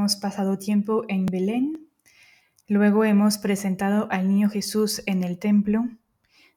hemos 0.00 0.16
pasado 0.16 0.56
tiempo 0.56 1.04
en 1.08 1.26
Belén, 1.26 1.86
luego 2.66 3.04
hemos 3.04 3.36
presentado 3.36 4.08
al 4.10 4.28
niño 4.28 4.48
Jesús 4.48 5.02
en 5.04 5.22
el 5.22 5.38
templo, 5.38 5.90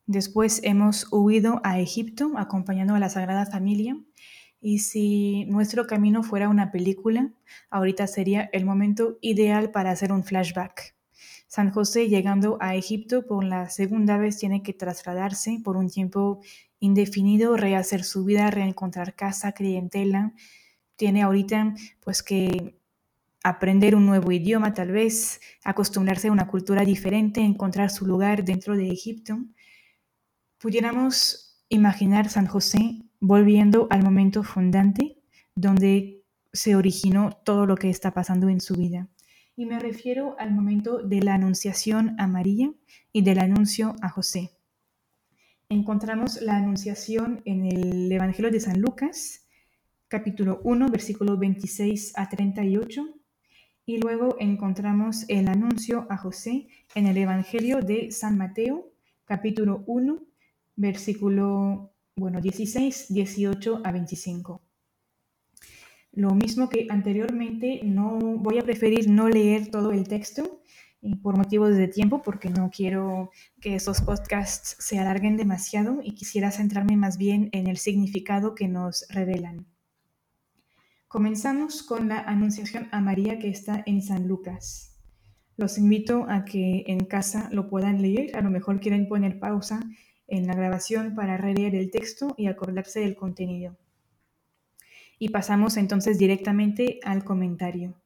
después 0.06 0.62
hemos 0.64 1.08
huido 1.12 1.60
a 1.66 1.78
Egipto 1.78 2.32
acompañando 2.38 2.96
a 2.96 3.00
la 3.00 3.10
Sagrada 3.10 3.46
Familia 3.46 3.98
y 4.62 4.80
si 4.80 5.44
nuestro 5.50 5.88
camino 5.88 6.24
fuera 6.24 6.48
una 6.48 6.72
película, 6.72 7.34
ahorita 7.70 8.08
sería 8.08 8.50
el 8.54 8.64
momento 8.64 9.18
ideal 9.20 9.72
para 9.72 9.92
hacer 9.92 10.14
un 10.14 10.24
flashback. 10.24 10.96
San 11.48 11.70
José 11.70 12.08
llegando 12.08 12.58
a 12.62 12.76
Egipto 12.76 13.28
por 13.28 13.44
la 13.44 13.70
segunda 13.70 14.18
vez 14.18 14.38
tiene 14.38 14.64
que 14.64 14.72
trasladarse 14.72 15.60
por 15.62 15.76
un 15.76 15.90
tiempo 15.90 16.40
indefinido, 16.80 17.58
rehacer 17.58 18.06
su 18.06 18.24
vida, 18.24 18.50
reencontrar 18.52 19.16
casa, 19.16 19.52
clientela. 19.52 20.32
Tiene 20.96 21.24
ahorita 21.24 21.76
pues 22.00 22.24
que 22.24 22.78
aprender 23.44 23.96
un 23.96 24.06
nuevo 24.06 24.32
idioma 24.32 24.74
tal 24.74 24.92
vez, 24.92 25.42
acostumbrarse 25.64 26.30
a 26.30 26.32
una 26.32 26.48
cultura 26.48 26.84
diferente, 26.86 27.42
encontrar 27.42 27.90
su 27.90 28.06
lugar 28.06 28.46
dentro 28.46 28.76
de 28.76 28.90
Egipto. 28.90 29.38
Pudiéramos 30.58 31.62
imaginar 31.68 32.30
San 32.30 32.48
José 32.48 33.04
volviendo 33.20 33.88
al 33.90 34.02
momento 34.02 34.44
fundante 34.44 35.20
donde 35.56 36.24
se 36.54 36.76
originó 36.76 37.32
todo 37.44 37.66
lo 37.66 37.76
que 37.76 37.90
está 37.90 38.14
pasando 38.14 38.48
en 38.48 38.62
su 38.62 38.76
vida. 38.76 39.10
Y 39.56 39.66
me 39.66 39.80
refiero 39.80 40.36
al 40.40 40.54
momento 40.54 41.04
de 41.04 41.22
la 41.22 41.36
anunciación 41.36 42.16
a 42.20 42.28
María 42.28 42.72
y 43.12 43.22
del 43.22 43.40
anuncio 43.40 43.96
a 44.02 44.10
José. 44.10 44.52
Encontramos 45.70 46.42
la 46.42 46.58
anunciación 46.58 47.42
en 47.46 47.66
el 47.66 48.12
Evangelio 48.12 48.52
de 48.52 48.60
San 48.60 48.80
Lucas, 48.80 49.46
capítulo 50.08 50.62
1, 50.64 50.90
versículo 50.90 51.38
26 51.38 52.14
a 52.16 52.30
38, 52.30 53.23
y 53.86 53.98
luego 53.98 54.38
encontramos 54.40 55.26
el 55.28 55.48
anuncio 55.48 56.08
a 56.10 56.18
José 56.18 56.68
en 56.96 57.08
el 57.08 57.18
Evangelio 57.18 57.82
de 57.82 58.12
San 58.12 58.38
Mateo, 58.38 58.92
capítulo 59.26 59.84
1, 59.88 60.24
versículo 60.76 61.94
bueno, 62.16 62.40
16, 62.40 63.14
18 63.14 63.82
a 63.84 63.92
25. 63.92 64.62
Lo 66.14 66.32
mismo 66.36 66.70
que 66.70 66.88
anteriormente, 66.90 67.82
no 67.84 68.20
voy 68.38 68.60
a 68.60 68.64
preferir 68.64 69.10
no 69.10 69.28
leer 69.28 69.70
todo 69.72 69.92
el 69.92 70.08
texto 70.08 70.62
por 71.22 71.36
motivos 71.36 71.76
de 71.76 71.88
tiempo, 71.88 72.22
porque 72.22 72.50
no 72.50 72.70
quiero 72.70 73.32
que 73.60 73.76
esos 73.76 74.02
podcasts 74.02 74.78
se 74.80 75.00
alarguen 75.00 75.36
demasiado 75.36 76.00
y 76.02 76.14
quisiera 76.14 76.52
centrarme 76.52 76.96
más 76.96 77.18
bien 77.18 77.50
en 77.52 77.68
el 77.68 77.78
significado 77.78 78.56
que 78.56 78.70
nos 78.70 79.06
revelan. 79.10 79.73
Comenzamos 81.14 81.84
con 81.84 82.10
la 82.10 82.22
Anunciación 82.22 82.88
a 82.92 83.00
María 83.00 83.38
que 83.38 83.48
está 83.48 83.84
en 83.86 84.02
San 84.02 84.28
Lucas. 84.28 84.98
Los 85.58 85.78
invito 85.78 86.26
a 86.28 86.44
que 86.44 86.86
en 86.88 87.06
casa 87.06 87.50
lo 87.52 87.70
puedan 87.70 88.02
leer, 88.02 88.36
a 88.36 88.42
lo 88.42 88.50
mejor 88.50 88.80
quieren 88.80 89.08
poner 89.08 89.38
pausa 89.38 89.80
en 90.28 90.48
la 90.48 90.56
grabación 90.56 91.14
para 91.14 91.38
releer 91.38 91.76
el 91.76 91.92
texto 91.92 92.34
y 92.36 92.48
acordarse 92.48 93.02
del 93.02 93.16
contenido. 93.16 93.78
Y 95.20 95.30
pasamos 95.30 95.78
entonces 95.78 96.18
directamente 96.18 97.00
al 97.04 97.24
comentario. 97.24 98.02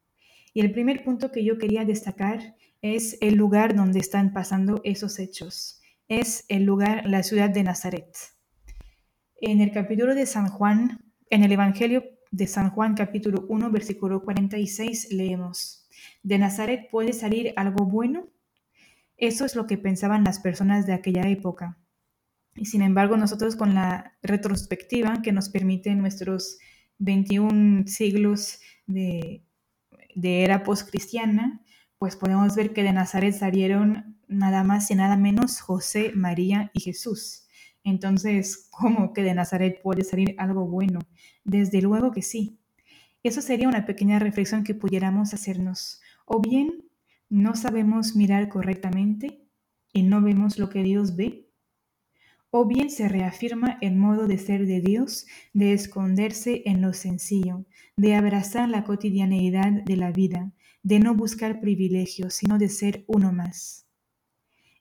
Y 0.54 0.60
el 0.60 0.74
primer 0.74 1.06
punto 1.06 1.32
que 1.32 1.46
yo 1.46 1.58
quería 1.58 1.86
destacar 1.86 2.58
es 2.82 3.18
el 3.22 3.36
lugar 3.36 3.74
donde 3.74 4.00
están 4.00 4.34
pasando 4.34 4.82
esos 4.84 5.18
hechos. 5.20 5.80
Es 6.10 6.44
el 6.50 6.64
lugar, 6.64 7.06
la 7.08 7.24
ciudad 7.24 7.50
de 7.50 7.64
Nazaret. 7.64 8.14
En 9.40 9.62
el 9.62 9.72
capítulo 9.72 10.14
de 10.14 10.26
San 10.26 10.50
Juan, 10.50 11.06
en 11.30 11.46
el 11.46 11.54
Evangelio 11.54 12.17
de 12.32 12.48
San 12.48 12.70
Juan 12.72 12.96
capítulo 12.96 13.46
1, 13.50 13.72
versículo 13.72 14.24
46, 14.24 15.12
leemos, 15.12 15.88
¿de 16.24 16.38
Nazaret 16.38 16.90
puede 16.90 17.14
salir 17.14 17.54
algo 17.56 17.86
bueno? 17.86 18.28
Eso 19.18 19.46
es 19.46 19.56
lo 19.56 19.66
que 19.68 19.78
pensaban 19.78 20.24
las 20.24 20.40
personas 20.40 20.86
de 20.86 20.94
aquella 20.94 21.28
época. 21.28 21.78
Y 22.56 22.66
sin 22.66 22.82
embargo, 22.82 23.18
nosotros 23.18 23.56
con 23.56 23.74
la 23.74 24.18
retrospectiva 24.22 25.22
que 25.22 25.32
nos 25.32 25.50
permite 25.50 25.94
nuestros 25.96 26.58
21 27.00 27.88
siglos 27.88 28.60
de, 28.86 29.44
de 30.16 30.44
era 30.44 30.64
postcristiana, 30.64 31.62
pues 31.98 32.16
podemos 32.16 32.56
ver 32.56 32.74
que 32.74 32.84
de 32.84 32.94
Nazaret 32.94 33.34
salieron 33.34 34.18
nada 34.28 34.64
más 34.64 34.92
y 34.92 34.96
nada 34.96 35.18
menos 35.18 35.62
José, 35.62 36.12
María 36.16 36.72
y 36.74 36.82
Jesús. 36.82 37.47
Entonces, 37.88 38.68
¿cómo 38.70 39.14
que 39.14 39.24
de 39.24 39.34
Nazaret 39.34 39.82
puede 39.82 40.04
salir 40.04 40.36
algo 40.38 40.68
bueno? 40.68 41.00
Desde 41.46 41.82
luego 41.82 42.12
que 42.12 42.22
sí. 42.22 42.60
Eso 43.24 43.42
sería 43.42 43.70
una 43.70 43.86
pequeña 43.86 44.20
reflexión 44.20 44.66
que 44.66 44.76
pudiéramos 44.76 45.34
hacernos. 45.34 46.02
O 46.26 46.42
bien, 46.42 46.84
no 47.30 47.56
sabemos 47.56 48.14
mirar 48.14 48.50
correctamente 48.50 49.42
y 49.94 50.04
no 50.04 50.22
vemos 50.22 50.60
lo 50.60 50.70
que 50.70 50.84
Dios 50.84 51.16
ve, 51.16 51.50
o 52.50 52.66
bien 52.66 52.90
se 52.90 53.08
reafirma 53.08 53.78
el 53.80 53.96
modo 53.96 54.28
de 54.28 54.38
ser 54.38 54.66
de 54.66 54.82
Dios, 54.82 55.26
de 55.54 55.72
esconderse 55.72 56.64
en 56.66 56.82
lo 56.82 56.92
sencillo, 56.92 57.66
de 57.96 58.16
abrazar 58.16 58.68
la 58.68 58.84
cotidianeidad 58.84 59.72
de 59.72 59.96
la 59.96 60.12
vida, 60.12 60.52
de 60.84 61.00
no 61.00 61.16
buscar 61.16 61.62
privilegios, 61.62 62.34
sino 62.34 62.58
de 62.58 62.68
ser 62.68 63.06
uno 63.08 63.32
más. 63.32 63.87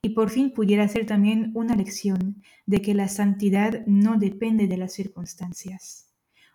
Y 0.02 0.10
por 0.10 0.30
fin 0.30 0.52
pudiera 0.52 0.86
ser 0.88 1.06
también 1.06 1.50
una 1.54 1.74
lección 1.74 2.42
de 2.66 2.82
que 2.82 2.94
la 2.94 3.08
santidad 3.08 3.84
no 3.86 4.18
depende 4.18 4.66
de 4.66 4.76
las 4.76 4.92
circunstancias. 4.92 6.06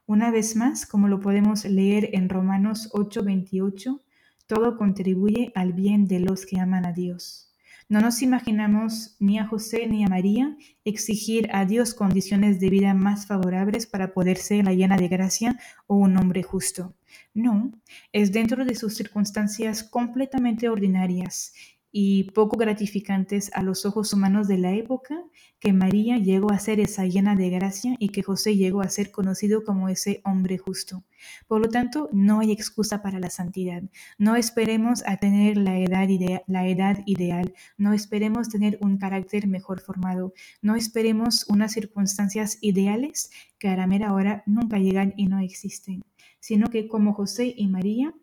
Una 0.05 0.31
vez 0.31 0.55
más, 0.55 0.85
como 0.85 1.07
lo 1.07 1.19
podemos 1.19 1.65
leer 1.65 2.09
en 2.13 2.29
Romanos 2.29 2.89
8:28, 2.93 4.01
todo 4.47 4.77
contribuye 4.77 5.51
al 5.55 5.73
bien 5.73 6.07
de 6.07 6.19
los 6.19 6.45
que 6.45 6.59
aman 6.59 6.85
a 6.85 6.91
Dios. 6.91 7.51
No 7.91 7.99
nos 7.99 8.21
imaginamos 8.21 9.17
ni 9.19 9.37
a 9.37 9.45
José 9.45 9.85
ni 9.87 10.05
a 10.05 10.07
María 10.07 10.55
exigir 10.85 11.49
a 11.51 11.65
Dios 11.65 11.93
condiciones 11.93 12.59
de 12.61 12.69
vida 12.69 12.93
más 12.93 13.25
favorables 13.27 13.85
para 13.85 14.13
poder 14.13 14.37
ser 14.37 14.63
la 14.63 14.73
llena 14.73 14.95
de 14.95 15.09
gracia 15.09 15.59
o 15.87 15.95
un 15.95 16.15
hombre 16.15 16.41
justo. 16.41 16.95
No, 17.33 17.71
es 18.13 18.31
dentro 18.31 18.63
de 18.63 18.75
sus 18.75 18.95
circunstancias 18.95 19.83
completamente 19.83 20.69
ordinarias 20.69 21.53
y 21.91 22.23
poco 22.31 22.57
gratificantes 22.57 23.51
a 23.53 23.63
los 23.63 23.85
ojos 23.85 24.13
humanos 24.13 24.47
de 24.47 24.57
la 24.57 24.71
época 24.73 25.21
que 25.59 25.73
María 25.73 26.17
llegó 26.17 26.51
a 26.51 26.59
ser 26.59 26.79
esa 26.79 27.05
llena 27.05 27.35
de 27.35 27.49
gracia 27.49 27.95
y 27.99 28.09
que 28.09 28.23
José 28.23 28.55
llegó 28.55 28.81
a 28.81 28.89
ser 28.89 29.11
conocido 29.11 29.63
como 29.63 29.89
ese 29.89 30.21
hombre 30.23 30.57
justo. 30.57 31.03
Por 31.47 31.61
lo 31.61 31.69
tanto, 31.69 32.09
no 32.11 32.39
hay 32.39 32.51
excusa 32.51 33.01
para 33.01 33.19
la 33.19 33.29
santidad. 33.29 33.83
No 34.17 34.35
esperemos 34.35 35.03
a 35.05 35.17
tener 35.17 35.57
la 35.57 35.77
edad, 35.77 36.07
la 36.47 36.67
edad 36.67 37.03
ideal, 37.05 37.53
no 37.77 37.93
esperemos 37.93 38.49
tener 38.49 38.77
un 38.81 38.97
carácter 38.97 39.47
mejor 39.47 39.81
formado, 39.81 40.33
no 40.61 40.75
esperemos 40.75 41.45
unas 41.47 41.73
circunstancias 41.73 42.57
ideales 42.61 43.29
que 43.59 43.67
a 43.67 43.75
la 43.75 43.85
mera 43.85 44.13
hora 44.13 44.43
nunca 44.45 44.79
llegan 44.79 45.13
y 45.17 45.27
no 45.27 45.39
existen, 45.39 46.03
sino 46.39 46.67
que 46.67 46.87
como 46.87 47.13
José 47.13 47.53
y 47.55 47.67
María, 47.67 48.13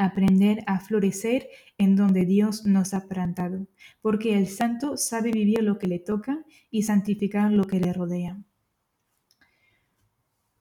aprender 0.00 0.64
a 0.66 0.80
florecer 0.80 1.48
en 1.78 1.94
donde 1.94 2.24
Dios 2.24 2.64
nos 2.64 2.94
ha 2.94 3.06
plantado, 3.06 3.66
porque 4.00 4.36
el 4.36 4.46
santo 4.46 4.96
sabe 4.96 5.30
vivir 5.30 5.62
lo 5.62 5.78
que 5.78 5.86
le 5.86 5.98
toca 5.98 6.44
y 6.70 6.82
santificar 6.82 7.52
lo 7.52 7.64
que 7.64 7.80
le 7.80 7.92
rodea. 7.92 8.42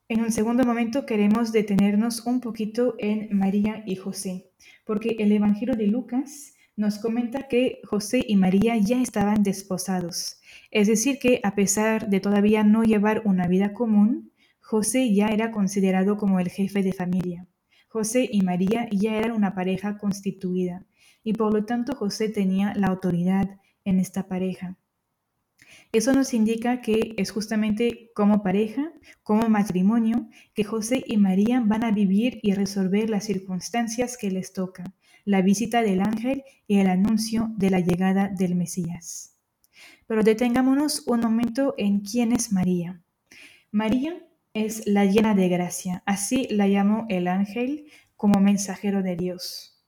En 0.09 0.21
un 0.21 0.31
segundo 0.31 0.63
momento 0.65 1.05
queremos 1.05 1.51
detenernos 1.51 2.25
un 2.25 2.41
poquito 2.41 2.95
en 2.97 3.29
María 3.37 3.83
y 3.85 3.95
José, 3.95 4.51
porque 4.85 5.15
el 5.19 5.31
Evangelio 5.31 5.75
de 5.75 5.87
Lucas 5.87 6.53
nos 6.75 6.97
comenta 6.97 7.47
que 7.47 7.79
José 7.83 8.23
y 8.27 8.35
María 8.35 8.75
ya 8.77 9.01
estaban 9.01 9.43
desposados, 9.43 10.41
es 10.71 10.87
decir, 10.87 11.19
que 11.19 11.39
a 11.43 11.53
pesar 11.55 12.09
de 12.09 12.19
todavía 12.19 12.63
no 12.63 12.83
llevar 12.83 13.21
una 13.25 13.47
vida 13.47 13.73
común, 13.73 14.31
José 14.59 15.13
ya 15.13 15.27
era 15.27 15.51
considerado 15.51 16.17
como 16.17 16.39
el 16.39 16.49
jefe 16.49 16.83
de 16.83 16.93
familia. 16.93 17.47
José 17.89 18.29
y 18.31 18.41
María 18.41 18.87
ya 18.91 19.17
eran 19.17 19.31
una 19.31 19.55
pareja 19.55 19.97
constituida 19.97 20.85
y 21.23 21.33
por 21.33 21.51
lo 21.51 21.65
tanto 21.65 21.95
José 21.95 22.29
tenía 22.29 22.73
la 22.75 22.87
autoridad 22.87 23.59
en 23.83 23.99
esta 23.99 24.27
pareja. 24.27 24.77
Eso 25.91 26.13
nos 26.13 26.35
indica 26.35 26.81
que 26.81 27.15
es 27.17 27.31
justamente 27.31 28.11
como 28.13 28.43
pareja, 28.43 28.91
como 29.23 29.49
matrimonio, 29.49 30.29
que 30.53 30.63
José 30.63 31.03
y 31.05 31.17
María 31.17 31.63
van 31.65 31.83
a 31.83 31.91
vivir 31.91 32.39
y 32.43 32.53
resolver 32.53 33.09
las 33.09 33.25
circunstancias 33.25 34.17
que 34.17 34.29
les 34.29 34.53
toca, 34.53 34.83
la 35.25 35.41
visita 35.41 35.81
del 35.81 36.01
ángel 36.01 36.43
y 36.67 36.77
el 36.77 36.87
anuncio 36.87 37.49
de 37.57 37.71
la 37.71 37.79
llegada 37.79 38.29
del 38.29 38.53
Mesías. 38.55 39.35
Pero 40.05 40.23
detengámonos 40.23 41.07
un 41.07 41.21
momento 41.21 41.73
en 41.77 42.01
quién 42.01 42.33
es 42.33 42.51
María. 42.51 43.01
María 43.71 44.28
es 44.53 44.87
la 44.87 45.05
llena 45.05 45.35
de 45.35 45.49
gracia, 45.49 46.03
así 46.05 46.47
la 46.49 46.67
llamó 46.67 47.05
el 47.09 47.27
ángel 47.27 47.85
como 48.15 48.39
mensajero 48.39 49.03
de 49.03 49.15
Dios. 49.15 49.79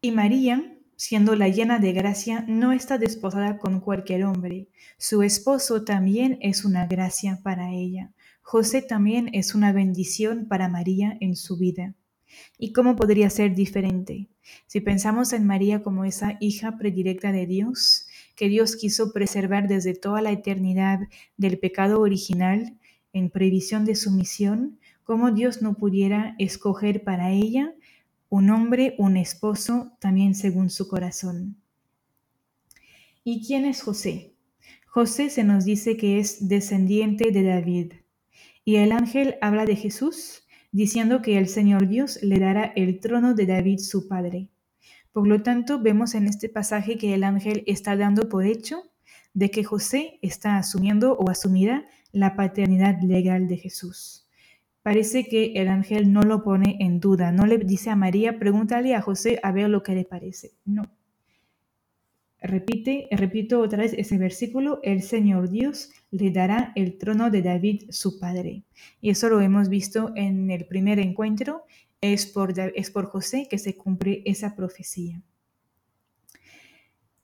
Y 0.00 0.12
María, 0.12 0.78
siendo 0.96 1.34
la 1.34 1.48
llena 1.48 1.78
de 1.78 1.92
gracia, 1.92 2.44
no 2.48 2.72
está 2.72 2.98
desposada 2.98 3.58
con 3.58 3.80
cualquier 3.80 4.24
hombre. 4.24 4.68
Su 4.96 5.22
esposo 5.22 5.84
también 5.84 6.38
es 6.40 6.64
una 6.64 6.86
gracia 6.86 7.40
para 7.42 7.72
ella. 7.72 8.12
José 8.42 8.80
también 8.80 9.28
es 9.32 9.54
una 9.54 9.72
bendición 9.72 10.46
para 10.48 10.68
María 10.68 11.16
en 11.20 11.36
su 11.36 11.58
vida. 11.58 11.94
¿Y 12.58 12.72
cómo 12.72 12.96
podría 12.96 13.28
ser 13.30 13.54
diferente? 13.54 14.28
Si 14.66 14.80
pensamos 14.80 15.32
en 15.32 15.46
María 15.46 15.82
como 15.82 16.04
esa 16.04 16.36
hija 16.40 16.78
predilecta 16.78 17.32
de 17.32 17.46
Dios, 17.46 18.06
que 18.36 18.48
Dios 18.48 18.76
quiso 18.76 19.12
preservar 19.12 19.68
desde 19.68 19.94
toda 19.94 20.22
la 20.22 20.30
eternidad 20.30 21.00
del 21.36 21.58
pecado 21.58 22.00
original 22.00 22.77
en 23.12 23.30
previsión 23.30 23.84
de 23.84 23.94
su 23.94 24.10
misión, 24.10 24.78
¿cómo 25.04 25.30
Dios 25.30 25.62
no 25.62 25.74
pudiera 25.74 26.34
escoger 26.38 27.04
para 27.04 27.30
ella 27.30 27.74
un 28.28 28.50
hombre, 28.50 28.94
un 28.98 29.16
esposo, 29.16 29.92
también 30.00 30.34
según 30.34 30.70
su 30.70 30.88
corazón? 30.88 31.56
¿Y 33.24 33.46
quién 33.46 33.64
es 33.64 33.82
José? 33.82 34.34
José 34.86 35.30
se 35.30 35.44
nos 35.44 35.64
dice 35.64 35.96
que 35.96 36.18
es 36.18 36.48
descendiente 36.48 37.30
de 37.30 37.42
David. 37.42 37.92
Y 38.64 38.76
el 38.76 38.92
ángel 38.92 39.36
habla 39.40 39.64
de 39.64 39.76
Jesús 39.76 40.42
diciendo 40.72 41.22
que 41.22 41.38
el 41.38 41.48
Señor 41.48 41.88
Dios 41.88 42.18
le 42.22 42.38
dará 42.38 42.64
el 42.76 43.00
trono 43.00 43.34
de 43.34 43.46
David 43.46 43.78
su 43.78 44.08
padre. 44.08 44.50
Por 45.12 45.26
lo 45.26 45.42
tanto, 45.42 45.80
vemos 45.80 46.14
en 46.14 46.26
este 46.26 46.48
pasaje 46.48 46.98
que 46.98 47.14
el 47.14 47.24
ángel 47.24 47.64
está 47.66 47.96
dando 47.96 48.28
por 48.28 48.44
hecho 48.44 48.82
de 49.34 49.50
que 49.50 49.64
José 49.64 50.18
está 50.22 50.56
asumiendo 50.56 51.14
o 51.14 51.30
asumirá 51.30 51.84
la 52.12 52.36
paternidad 52.36 53.00
legal 53.02 53.48
de 53.48 53.56
Jesús. 53.56 54.26
Parece 54.82 55.24
que 55.24 55.52
el 55.56 55.68
ángel 55.68 56.12
no 56.12 56.22
lo 56.22 56.42
pone 56.42 56.76
en 56.80 57.00
duda, 57.00 57.32
no 57.32 57.46
le 57.46 57.58
dice 57.58 57.90
a 57.90 57.96
María, 57.96 58.38
pregúntale 58.38 58.94
a 58.94 59.02
José 59.02 59.38
a 59.42 59.52
ver 59.52 59.68
lo 59.68 59.82
que 59.82 59.94
le 59.94 60.04
parece. 60.04 60.52
No, 60.64 60.82
Repite, 62.40 63.08
repito 63.10 63.60
otra 63.60 63.78
vez 63.78 63.92
ese 63.94 64.16
versículo, 64.16 64.78
el 64.84 65.02
Señor 65.02 65.50
Dios 65.50 65.90
le 66.12 66.30
dará 66.30 66.72
el 66.76 66.96
trono 66.96 67.30
de 67.30 67.42
David 67.42 67.90
su 67.90 68.20
padre. 68.20 68.62
Y 69.00 69.10
eso 69.10 69.28
lo 69.28 69.40
hemos 69.40 69.68
visto 69.68 70.12
en 70.14 70.50
el 70.50 70.66
primer 70.66 71.00
encuentro, 71.00 71.64
es 72.00 72.26
por, 72.26 72.54
es 72.58 72.90
por 72.92 73.06
José 73.06 73.48
que 73.50 73.58
se 73.58 73.76
cumple 73.76 74.22
esa 74.24 74.54
profecía. 74.54 75.20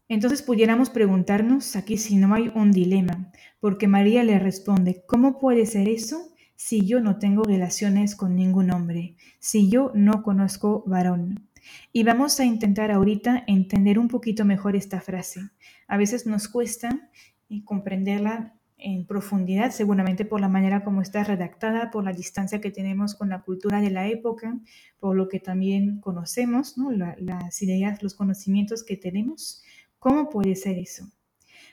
Entonces 0.08 0.42
pudiéramos 0.42 0.90
preguntarnos 0.90 1.76
aquí 1.76 1.96
si 1.96 2.16
no 2.16 2.34
hay 2.34 2.52
un 2.54 2.72
dilema, 2.72 3.32
porque 3.58 3.88
María 3.88 4.22
le 4.22 4.38
responde, 4.38 5.02
¿cómo 5.06 5.38
puede 5.38 5.64
ser 5.64 5.88
eso 5.88 6.32
si 6.56 6.86
yo 6.86 7.00
no 7.00 7.18
tengo 7.18 7.42
relaciones 7.42 8.14
con 8.14 8.36
ningún 8.36 8.70
hombre, 8.70 9.16
si 9.38 9.70
yo 9.70 9.92
no 9.94 10.22
conozco 10.22 10.84
varón? 10.86 11.48
Y 11.92 12.02
vamos 12.02 12.38
a 12.38 12.44
intentar 12.44 12.90
ahorita 12.90 13.44
entender 13.46 13.98
un 13.98 14.08
poquito 14.08 14.44
mejor 14.44 14.76
esta 14.76 15.00
frase. 15.00 15.40
A 15.88 15.96
veces 15.96 16.26
nos 16.26 16.48
cuesta 16.48 17.10
eh, 17.48 17.64
comprenderla 17.64 18.54
en 18.76 19.06
profundidad, 19.06 19.70
seguramente 19.70 20.26
por 20.26 20.42
la 20.42 20.48
manera 20.48 20.84
como 20.84 21.00
está 21.00 21.24
redactada, 21.24 21.90
por 21.90 22.04
la 22.04 22.12
distancia 22.12 22.60
que 22.60 22.70
tenemos 22.70 23.14
con 23.14 23.30
la 23.30 23.40
cultura 23.40 23.80
de 23.80 23.90
la 23.90 24.08
época, 24.08 24.58
por 24.98 25.16
lo 25.16 25.28
que 25.28 25.40
también 25.40 26.00
conocemos, 26.00 26.74
las 27.18 27.62
ideas, 27.62 28.02
los 28.02 28.14
conocimientos 28.14 28.84
que 28.84 28.98
tenemos. 28.98 29.62
¿Cómo 30.04 30.28
puede 30.28 30.54
ser 30.54 30.76
eso? 30.76 31.10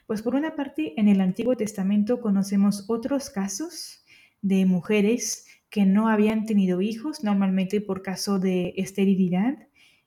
Pues 0.07 0.21
por 0.21 0.35
una 0.35 0.55
parte, 0.55 0.93
en 0.95 1.09
el 1.09 1.19
Antiguo 1.19 1.57
Testamento 1.57 2.21
conocemos 2.21 2.85
otros 2.87 3.29
casos 3.29 4.05
de 4.41 4.65
mujeres 4.65 5.47
que 5.69 5.85
no 5.85 6.07
habían 6.07 6.45
tenido 6.45 6.79
hijos, 6.79 7.25
normalmente 7.25 7.81
por 7.81 8.01
caso 8.01 8.39
de 8.39 8.73
esterilidad, 8.77 9.57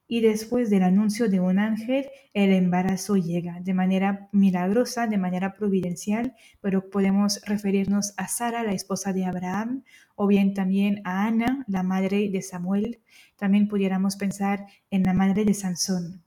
y 0.08 0.22
después 0.22 0.70
del 0.70 0.84
anuncio 0.84 1.28
de 1.28 1.40
un 1.40 1.58
ángel, 1.58 2.08
el 2.32 2.52
embarazo 2.52 3.16
llega 3.16 3.60
de 3.60 3.74
manera 3.74 4.30
milagrosa, 4.32 5.06
de 5.06 5.18
manera 5.18 5.52
providencial, 5.52 6.34
pero 6.62 6.88
podemos 6.88 7.42
referirnos 7.44 8.14
a 8.16 8.26
Sara, 8.26 8.62
la 8.62 8.72
esposa 8.72 9.12
de 9.12 9.26
Abraham, 9.26 9.84
o 10.14 10.26
bien 10.26 10.54
también 10.54 11.02
a 11.04 11.26
Ana, 11.26 11.66
la 11.68 11.82
madre 11.82 12.30
de 12.30 12.40
Samuel. 12.40 13.02
También 13.36 13.68
pudiéramos 13.68 14.16
pensar 14.16 14.64
en 14.90 15.02
la 15.02 15.12
madre 15.12 15.44
de 15.44 15.52
Sansón. 15.52 16.23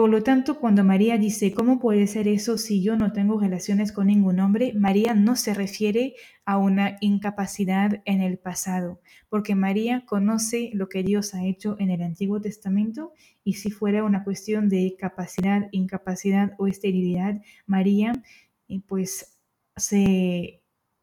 Por 0.00 0.08
lo 0.08 0.22
tanto, 0.22 0.58
cuando 0.58 0.82
María 0.82 1.18
dice, 1.18 1.52
¿cómo 1.52 1.78
puede 1.78 2.06
ser 2.06 2.26
eso 2.26 2.56
si 2.56 2.82
yo 2.82 2.96
no 2.96 3.12
tengo 3.12 3.38
relaciones 3.38 3.92
con 3.92 4.06
ningún 4.06 4.40
hombre? 4.40 4.72
María 4.74 5.12
no 5.12 5.36
se 5.36 5.52
refiere 5.52 6.14
a 6.46 6.56
una 6.56 6.96
incapacidad 7.02 8.00
en 8.06 8.22
el 8.22 8.38
pasado, 8.38 9.02
porque 9.28 9.54
María 9.54 10.06
conoce 10.06 10.70
lo 10.72 10.88
que 10.88 11.02
Dios 11.02 11.34
ha 11.34 11.44
hecho 11.44 11.76
en 11.78 11.90
el 11.90 12.00
Antiguo 12.00 12.40
Testamento 12.40 13.12
y 13.44 13.52
si 13.52 13.70
fuera 13.70 14.02
una 14.02 14.24
cuestión 14.24 14.70
de 14.70 14.96
capacidad, 14.98 15.68
incapacidad 15.70 16.54
o 16.56 16.66
esterilidad, 16.66 17.42
María 17.66 18.14
eh, 18.68 18.80
pues 18.86 19.38
se... 19.76 20.62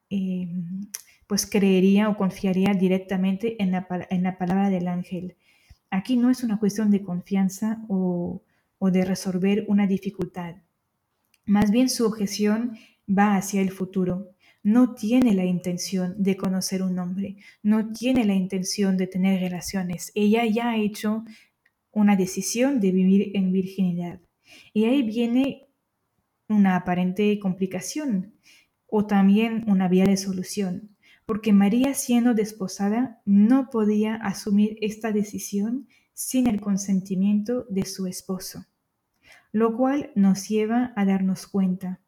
Em, 0.10 0.90
pues 1.28 1.46
creería 1.46 2.10
o 2.10 2.18
confiaría 2.18 2.74
directamente 2.74 3.62
en 3.62 3.70
la, 3.74 3.88
en 4.10 4.24
la 4.24 4.40
palabra 4.40 4.72
del 4.72 4.88
ángel. 4.88 5.36
Aquí 5.92 6.18
no 6.18 6.32
es 6.32 6.44
una 6.44 6.58
cuestión 6.58 6.90
de 6.90 7.04
confianza 7.04 7.84
o, 7.90 8.42
o 8.80 8.92
de 8.92 9.06
resolver 9.06 9.66
una 9.68 9.88
dificultad. 9.88 10.56
Más 11.46 11.72
bien 11.72 11.90
su 11.90 12.06
objeción 12.06 12.78
va 13.08 13.36
hacia 13.36 13.62
el 13.62 13.72
futuro. 13.72 14.32
No 14.64 14.96
tiene 14.96 15.34
la 15.34 15.46
intención 15.46 16.16
de 16.18 16.36
conocer 16.36 16.82
un 16.84 17.00
hombre, 17.00 17.38
no 17.64 17.94
tiene 17.94 18.26
la 18.26 18.34
intención 18.34 18.98
de 18.98 19.08
tener 19.08 19.40
relaciones. 19.40 20.12
Ella 20.14 20.46
ya 20.46 20.72
ha 20.72 20.78
hecho 20.78 21.24
una 21.92 22.16
decisión 22.16 22.80
de 22.80 22.92
vivir 22.92 23.32
en 23.34 23.52
virginidad. 23.52 24.20
Y 24.74 24.86
ahí 24.86 25.04
viene 25.04 25.68
una 26.50 26.76
aparente 26.76 27.40
complicación 27.40 28.34
o 28.88 29.06
también 29.06 29.66
una 29.68 29.88
vía 29.88 30.06
de 30.06 30.18
solución, 30.18 30.96
porque 31.26 31.54
María 31.54 31.94
siendo 31.94 32.34
desposada 32.34 33.22
no 33.26 33.70
podía 33.70 34.16
asumir 34.16 34.78
esta 34.82 35.12
decisión 35.12 35.88
sin 36.18 36.48
el 36.48 36.60
consentimiento 36.60 37.68
de 37.70 37.86
su 37.86 38.08
esposo, 38.08 38.66
lo 39.52 39.78
cual 39.78 40.12
nos 40.16 40.50
lleva 40.50 40.92
a 40.96 41.06
darnos 41.06 41.46
cuenta, 41.46 42.02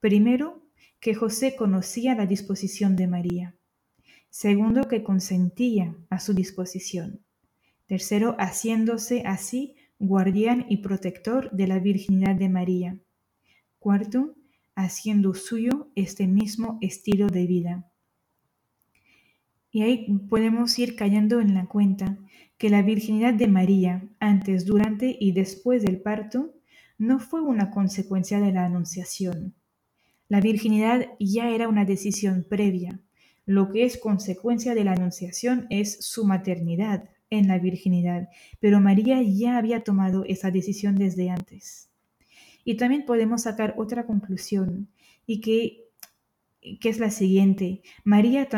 primero, 0.00 0.66
que 0.98 1.14
José 1.14 1.54
conocía 1.54 2.16
la 2.16 2.26
disposición 2.26 2.96
de 2.96 3.06
María, 3.06 3.54
segundo, 4.28 4.88
que 4.88 5.04
consentía 5.04 5.96
a 6.10 6.18
su 6.18 6.34
disposición, 6.34 7.24
tercero, 7.86 8.34
haciéndose 8.40 9.22
así 9.24 9.76
guardián 10.00 10.66
y 10.68 10.78
protector 10.78 11.48
de 11.52 11.68
la 11.68 11.78
virginidad 11.78 12.34
de 12.34 12.48
María, 12.48 12.98
cuarto, 13.78 14.34
haciendo 14.74 15.32
suyo 15.32 15.92
este 15.94 16.26
mismo 16.26 16.78
estilo 16.80 17.28
de 17.28 17.46
vida. 17.46 17.93
Y 19.74 19.82
ahí 19.82 20.06
podemos 20.30 20.78
ir 20.78 20.94
cayendo 20.94 21.40
en 21.40 21.52
la 21.52 21.66
cuenta 21.66 22.16
que 22.58 22.70
la 22.70 22.82
virginidad 22.82 23.34
de 23.34 23.48
María, 23.48 24.08
antes, 24.20 24.66
durante 24.66 25.16
y 25.18 25.32
después 25.32 25.82
del 25.82 26.00
parto, 26.00 26.54
no 26.96 27.18
fue 27.18 27.40
una 27.40 27.72
consecuencia 27.72 28.38
de 28.38 28.52
la 28.52 28.66
anunciación. 28.66 29.52
La 30.28 30.40
virginidad 30.40 31.08
ya 31.18 31.50
era 31.50 31.68
una 31.68 31.84
decisión 31.84 32.46
previa. 32.48 33.00
Lo 33.46 33.72
que 33.72 33.84
es 33.84 33.98
consecuencia 33.98 34.76
de 34.76 34.84
la 34.84 34.92
anunciación 34.92 35.66
es 35.70 35.98
su 36.06 36.24
maternidad 36.24 37.10
en 37.28 37.48
la 37.48 37.58
virginidad, 37.58 38.28
pero 38.60 38.80
María 38.80 39.22
ya 39.22 39.58
había 39.58 39.82
tomado 39.82 40.24
esa 40.24 40.52
decisión 40.52 40.94
desde 40.94 41.30
antes. 41.30 41.90
Y 42.64 42.76
también 42.76 43.04
podemos 43.04 43.42
sacar 43.42 43.74
otra 43.76 44.06
conclusión, 44.06 44.86
y 45.26 45.40
que, 45.40 45.88
que 46.78 46.88
es 46.88 47.00
la 47.00 47.10
siguiente. 47.10 47.82
María 48.04 48.48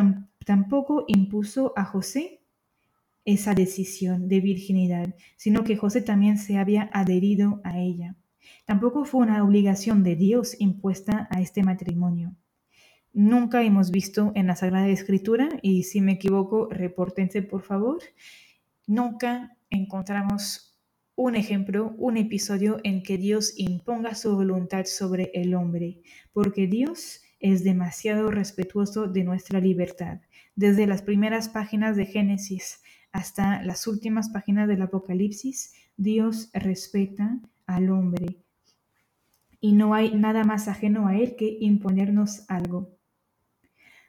tampoco 0.47 1.05
impuso 1.09 1.73
a 1.75 1.85
José 1.85 2.41
esa 3.25 3.53
decisión 3.53 4.29
de 4.29 4.38
virginidad, 4.41 5.17
sino 5.37 5.65
que 5.65 5.76
José 5.76 6.03
también 6.03 6.38
se 6.38 6.57
había 6.57 6.88
adherido 6.93 7.61
a 7.65 7.81
ella. 7.81 8.15
Tampoco 8.65 9.05
fue 9.05 9.23
una 9.23 9.43
obligación 9.43 10.05
de 10.05 10.15
Dios 10.15 10.55
impuesta 10.61 11.26
a 11.33 11.41
este 11.41 11.65
matrimonio. 11.65 12.37
Nunca 13.12 13.65
hemos 13.65 13.91
visto 13.91 14.31
en 14.37 14.47
la 14.47 14.55
Sagrada 14.55 14.87
Escritura, 14.87 15.49
y 15.62 15.83
si 15.83 16.00
me 16.00 16.12
equivoco, 16.12 16.69
repórtense 16.71 17.43
por 17.43 17.62
favor, 17.62 17.99
nunca 18.87 19.59
encontramos 19.69 20.79
un 21.17 21.35
ejemplo, 21.35 21.97
un 21.99 22.19
episodio 22.19 22.79
en 22.85 23.03
que 23.03 23.19
Dios 23.19 23.53
imponga 23.57 24.15
su 24.15 24.37
voluntad 24.37 24.85
sobre 24.85 25.33
el 25.35 25.55
hombre, 25.55 26.03
porque 26.33 26.69
Dios 26.69 27.23
es 27.41 27.65
demasiado 27.65 28.31
respetuoso 28.31 29.09
de 29.09 29.25
nuestra 29.25 29.59
libertad. 29.61 30.21
Desde 30.56 30.86
las 30.86 31.02
primeras 31.02 31.50
páginas 31.50 31.96
de 31.96 32.06
Génesis 32.06 32.80
hasta 33.12 33.62
las 33.62 33.86
últimas 33.86 34.30
páginas 34.30 34.66
del 34.66 34.80
Apocalipsis, 34.80 35.75
Dios 35.98 36.50
respeta 36.54 37.38
al 37.66 37.90
hombre 37.90 38.38
y 39.60 39.72
no 39.72 39.92
hay 39.92 40.14
nada 40.14 40.44
más 40.44 40.66
ajeno 40.66 41.08
a 41.08 41.16
él 41.16 41.36
que 41.36 41.58
imponernos 41.60 42.44
algo. 42.48 42.96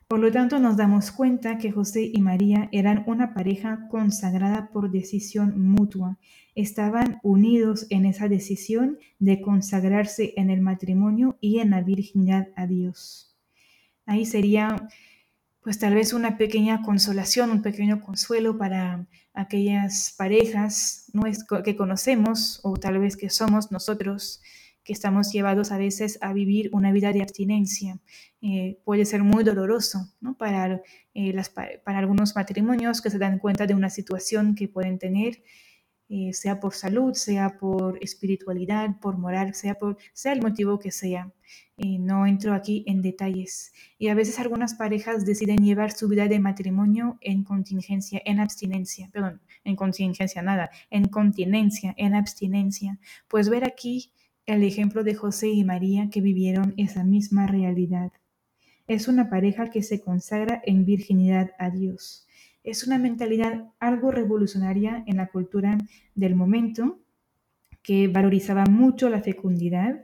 Por 0.07 0.19
lo 0.19 0.31
tanto, 0.31 0.57
nos 0.59 0.77
damos 0.77 1.11
cuenta 1.11 1.57
que 1.57 1.73
José 1.73 2.09
y 2.13 2.21
María 2.21 2.69
eran 2.71 3.03
una 3.07 3.33
pareja 3.33 3.89
consagrada 3.89 4.69
por 4.71 4.89
decisión 4.89 5.59
mutua. 5.59 6.17
Estaban 6.55 7.19
unidos 7.23 7.87
en 7.89 8.05
esa 8.05 8.29
decisión 8.29 8.99
de 9.19 9.41
consagrarse 9.41 10.33
en 10.37 10.49
el 10.49 10.61
matrimonio 10.61 11.37
y 11.41 11.59
en 11.59 11.71
la 11.71 11.81
virginidad 11.81 12.47
a 12.55 12.67
Dios. 12.67 13.37
Ahí 14.05 14.25
sería 14.25 14.87
pues 15.67 15.79
tal 15.79 15.95
vez 15.95 16.13
una 16.13 16.37
pequeña 16.37 16.81
consolación, 16.81 17.51
un 17.51 17.61
pequeño 17.61 18.01
consuelo 18.01 18.57
para 18.57 19.05
aquellas 19.33 20.15
parejas 20.17 21.11
que 21.65 21.75
conocemos 21.75 22.61
o 22.63 22.77
tal 22.77 22.99
vez 22.99 23.17
que 23.17 23.29
somos 23.29 23.69
nosotros 23.69 24.41
que 24.85 24.93
estamos 24.93 25.33
llevados 25.33 25.73
a 25.73 25.77
veces 25.77 26.19
a 26.21 26.31
vivir 26.31 26.69
una 26.71 26.93
vida 26.93 27.11
de 27.11 27.21
abstinencia. 27.21 27.99
Eh, 28.39 28.79
puede 28.85 29.03
ser 29.03 29.23
muy 29.23 29.43
doloroso 29.43 30.15
para, 30.37 30.81
eh, 31.13 31.33
las, 31.33 31.49
para 31.49 31.99
algunos 31.99 32.33
matrimonios 32.33 33.01
que 33.01 33.09
se 33.09 33.17
dan 33.17 33.37
cuenta 33.37 33.67
de 33.67 33.75
una 33.75 33.89
situación 33.89 34.55
que 34.55 34.69
pueden 34.69 34.97
tener 34.97 35.43
eh, 36.09 36.31
sea 36.33 36.59
por 36.59 36.73
salud, 36.73 37.13
sea 37.13 37.57
por 37.57 38.01
espiritualidad, 38.01 38.97
por 39.01 39.17
moral, 39.17 39.53
sea, 39.53 39.75
por, 39.75 39.97
sea 40.13 40.31
el 40.31 40.41
motivo 40.41 40.79
que 40.79 40.91
sea. 40.91 41.33
Eh, 41.77 41.99
no 41.99 42.25
entro 42.25 42.53
aquí 42.53 42.83
en 42.87 43.01
detalles. 43.01 43.73
Y 43.97 44.07
a 44.07 44.15
veces 44.15 44.39
algunas 44.39 44.75
parejas 44.75 45.25
deciden 45.25 45.57
llevar 45.57 45.91
su 45.91 46.07
vida 46.07 46.27
de 46.27 46.39
matrimonio 46.39 47.17
en 47.21 47.43
contingencia, 47.43 48.21
en 48.25 48.39
abstinencia, 48.39 49.09
perdón, 49.11 49.41
en 49.65 49.75
contingencia 49.75 50.41
nada, 50.41 50.69
en 50.89 51.05
continencia, 51.09 51.93
en 51.97 52.15
abstinencia. 52.15 52.99
Pues 53.27 53.49
ver 53.49 53.65
aquí 53.65 54.13
el 54.45 54.63
ejemplo 54.63 55.03
de 55.03 55.15
José 55.15 55.49
y 55.49 55.65
María 55.65 56.09
que 56.09 56.21
vivieron 56.21 56.73
esa 56.77 57.03
misma 57.03 57.47
realidad. 57.47 58.13
Es 58.87 59.09
una 59.09 59.29
pareja 59.29 59.69
que 59.69 59.83
se 59.83 59.99
consagra 59.99 60.61
en 60.65 60.85
virginidad 60.85 61.51
a 61.59 61.69
Dios 61.69 62.26
es 62.67 62.85
una 62.85 62.97
mentalidad 62.97 63.65
algo 63.79 64.11
revolucionaria 64.11 65.03
en 65.07 65.17
la 65.17 65.27
cultura 65.27 65.77
del 66.15 66.35
momento, 66.35 66.99
que 67.81 68.09
valorizaba 68.09 68.65
mucho 68.65 69.09
la 69.09 69.21
fecundidad 69.21 70.03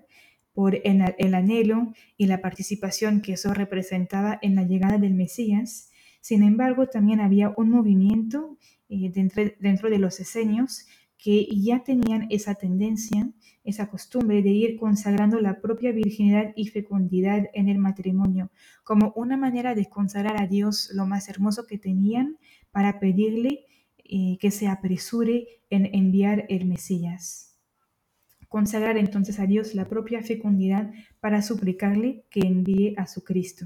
por 0.53 0.79
el 0.84 1.34
anhelo 1.36 1.93
y 2.15 2.27
la 2.27 2.39
participación 2.39 3.22
que 3.22 3.34
eso 3.34 3.53
representaba 3.53 4.39
en 4.41 4.55
la 4.55 4.63
llegada 4.63 4.98
del 4.98 5.13
Mesías. 5.13 5.91
Sin 6.22 6.43
embargo, 6.43 6.88
también 6.88 7.20
había 7.20 7.53
un 7.58 7.70
movimiento 7.70 8.58
eh, 8.88 9.12
dentro, 9.13 9.43
dentro 9.60 9.89
de 9.89 10.00
los 10.00 10.20
esenios 10.22 10.86
que 11.17 11.46
ya 11.51 11.84
tenían 11.84 12.27
esa 12.29 12.55
tendencia, 12.55 13.29
esa 13.63 13.89
costumbre 13.89 14.41
de 14.41 14.50
ir 14.50 14.77
consagrando 14.77 15.39
la 15.39 15.62
propia 15.62 15.91
virginidad 15.91 16.53
y 16.55 16.67
fecundidad 16.67 17.50
en 17.53 17.70
el 17.70 17.77
matrimonio, 17.77 18.51
como 18.84 19.13
una 19.15 19.38
manera 19.38 19.75
de 19.75 19.88
consagrar 19.88 20.41
a 20.41 20.48
Dios 20.48 20.89
lo 20.93 21.05
más 21.05 21.29
hermoso 21.29 21.65
que 21.65 21.77
tenían 21.77 22.38
para 22.72 23.00
pedirle 23.00 23.65
eh, 24.03 24.38
que 24.39 24.51
se 24.51 24.67
apresure 24.67 25.48
en 25.70 25.93
enviar 25.93 26.46
el 26.50 26.65
Mesías. 26.65 27.58
Consagrar 28.50 28.98
entonces 28.98 29.39
a 29.39 29.48
Dios 29.48 29.74
la 29.75 29.88
propia 29.88 30.22
fecundidad 30.22 30.91
para 31.20 31.41
suplicarle 31.41 32.25
que 32.29 32.41
envíe 32.41 32.96
a 32.98 33.08
su 33.08 33.24
Cristo. 33.24 33.65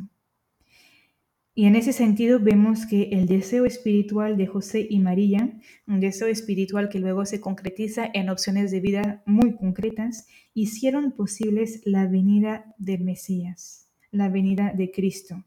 Y 1.58 1.66
en 1.66 1.76
ese 1.76 1.92
sentido 1.92 2.40
vemos 2.40 2.86
que 2.86 3.10
el 3.14 3.26
deseo 3.26 3.66
espiritual 3.66 4.38
de 4.38 4.46
José 4.46 4.86
y 4.88 5.00
María, 5.00 5.60
un 5.88 6.00
deseo 6.00 6.28
espiritual 6.28 6.88
que 6.88 7.00
luego 7.00 7.26
se 7.26 7.42
concretiza 7.42 8.08
en 8.14 8.30
opciones 8.30 8.70
de 8.70 8.80
vida 8.80 9.24
muy 9.26 9.56
concretas, 9.56 10.28
hicieron 10.54 11.14
posibles 11.14 11.82
la 11.84 12.06
venida 12.06 12.76
del 12.78 13.04
Mesías, 13.04 13.90
la 14.12 14.30
venida 14.30 14.72
de 14.72 14.92
Cristo. 14.92 15.46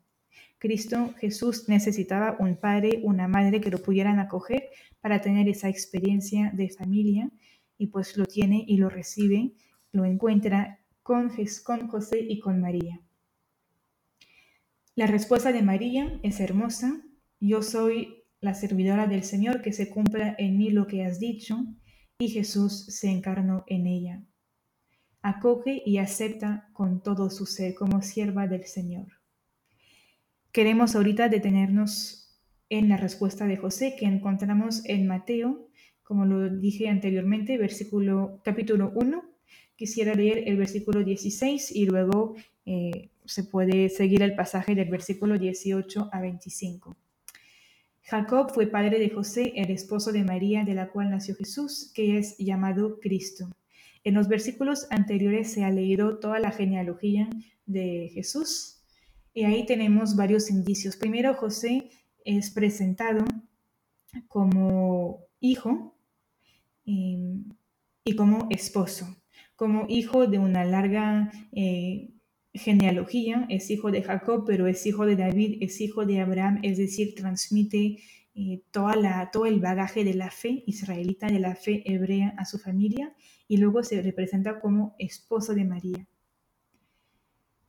Cristo 0.59 1.15
Jesús 1.21 1.69
necesitaba 1.69 2.37
un 2.41 2.57
padre, 2.57 2.99
una 3.05 3.29
madre 3.29 3.61
que 3.61 3.71
lo 3.71 3.79
pudieran 3.79 4.19
acoger 4.19 4.65
para 5.01 5.21
tener 5.21 5.49
esa 5.49 5.69
experiencia 5.69 6.51
de 6.53 6.71
familia 6.71 7.31
y 7.79 7.87
pues 7.87 8.17
lo 8.17 8.27
tiene 8.27 8.65
y 8.67 8.79
lo 8.79 8.89
recibe, 8.89 9.53
lo 9.93 10.05
encuentra 10.05 10.81
con, 11.05 11.31
con 11.63 11.87
José 11.87 12.19
y 12.19 12.41
con 12.41 12.61
María. 12.61 13.01
La 15.01 15.07
respuesta 15.07 15.51
de 15.51 15.63
María 15.63 16.21
es 16.23 16.41
hermosa. 16.41 17.01
Yo 17.41 17.63
soy 17.63 18.23
la 18.43 18.53
servidora 18.53 19.07
del 19.07 19.23
Señor, 19.23 19.63
que 19.63 19.73
se 19.73 19.89
cumpla 19.89 20.35
en 20.37 20.59
mí 20.59 20.69
lo 20.69 20.87
que 20.87 21.07
has 21.07 21.19
dicho. 21.19 21.57
Y 22.19 22.29
Jesús 22.29 22.85
se 22.85 23.09
encarnó 23.09 23.65
en 23.67 23.87
ella. 23.87 24.23
Acoge 25.23 25.83
y 25.87 25.97
acepta 25.97 26.69
con 26.75 27.03
todo 27.03 27.31
su 27.31 27.47
ser 27.47 27.75
como 27.77 28.03
sierva 28.03 28.47
del 28.47 28.67
Señor. 28.67 29.07
Queremos 30.53 30.95
ahorita 30.95 31.31
detenernos 31.31 32.39
en 32.69 32.91
la 32.91 32.99
respuesta 32.99 33.47
de 33.47 33.57
José 33.57 33.97
que 33.99 34.05
encontramos 34.05 34.85
en 34.85 35.07
Mateo, 35.07 35.71
como 36.03 36.27
lo 36.27 36.51
dije 36.51 36.91
anteriormente, 36.91 37.57
versículo 37.57 38.43
capítulo 38.45 38.93
1. 38.95 39.25
Quisiera 39.77 40.13
leer 40.13 40.47
el 40.47 40.59
versículo 40.59 41.03
16 41.03 41.75
y 41.75 41.87
luego 41.87 42.35
eh, 42.67 43.10
se 43.31 43.45
puede 43.45 43.89
seguir 43.89 44.23
el 44.23 44.35
pasaje 44.35 44.75
del 44.75 44.91
versículo 44.91 45.39
18 45.39 46.11
a 46.13 46.21
25. 46.21 46.97
Jacob 48.03 48.51
fue 48.53 48.67
padre 48.67 48.99
de 48.99 49.11
José, 49.11 49.53
el 49.55 49.71
esposo 49.71 50.11
de 50.11 50.25
María, 50.25 50.65
de 50.65 50.75
la 50.75 50.91
cual 50.91 51.11
nació 51.11 51.37
Jesús, 51.37 51.93
que 51.95 52.19
es 52.19 52.37
llamado 52.39 52.99
Cristo. 53.01 53.49
En 54.03 54.15
los 54.15 54.29
versículos 54.29 54.87
anteriores 54.91 55.53
se 55.53 55.63
ha 55.63 55.71
leído 55.71 56.19
toda 56.19 56.41
la 56.41 56.51
genealogía 56.51 57.29
de 57.67 58.11
Jesús 58.13 58.83
y 59.33 59.45
ahí 59.45 59.65
tenemos 59.65 60.17
varios 60.17 60.51
indicios. 60.51 60.97
Primero, 60.97 61.35
José 61.35 61.91
es 62.25 62.51
presentado 62.51 63.25
como 64.27 65.21
hijo 65.39 65.97
eh, 66.85 67.45
y, 68.05 68.17
como 68.17 68.49
esposo, 68.51 69.07
como 69.55 69.87
hijo 69.89 70.27
de 70.27 70.39
una 70.39 70.65
larga 70.65 71.31
eh, 71.53 72.11
genealogía, 72.53 73.47
es 73.49 73.71
hijo 73.71 73.91
de 73.91 74.03
Jacob, 74.03 74.45
pero 74.47 74.67
es 74.67 74.85
hijo 74.87 75.07
de 75.07 75.17
David, 75.17 75.59
es 75.61 75.81
hijo 75.81 76.05
de 76.05 76.21
Abraham, 76.21 76.61
es 76.63 76.79
decir, 76.79 77.15
transmite 77.15 77.99
eh, 78.35 78.63
toda 78.71 78.97
la, 78.97 79.31
todo 79.33 79.47
el 79.47 79.61
bagaje 79.61 80.05
de 80.05 80.15
la 80.15 80.31
fe 80.31 80.65
israelita, 80.67 81.27
de 81.29 81.41
la 81.41 81.55
fe 81.55 81.83
hebrea 81.85 82.35
a 82.39 82.45
su 82.45 82.59
familia, 82.59 83.15
y 83.49 83.57
luego 83.57 83.83
se 83.83 84.01
representa 84.03 84.61
como 84.61 84.95
esposo 84.99 85.55
de 85.55 85.65
María. 85.65 86.07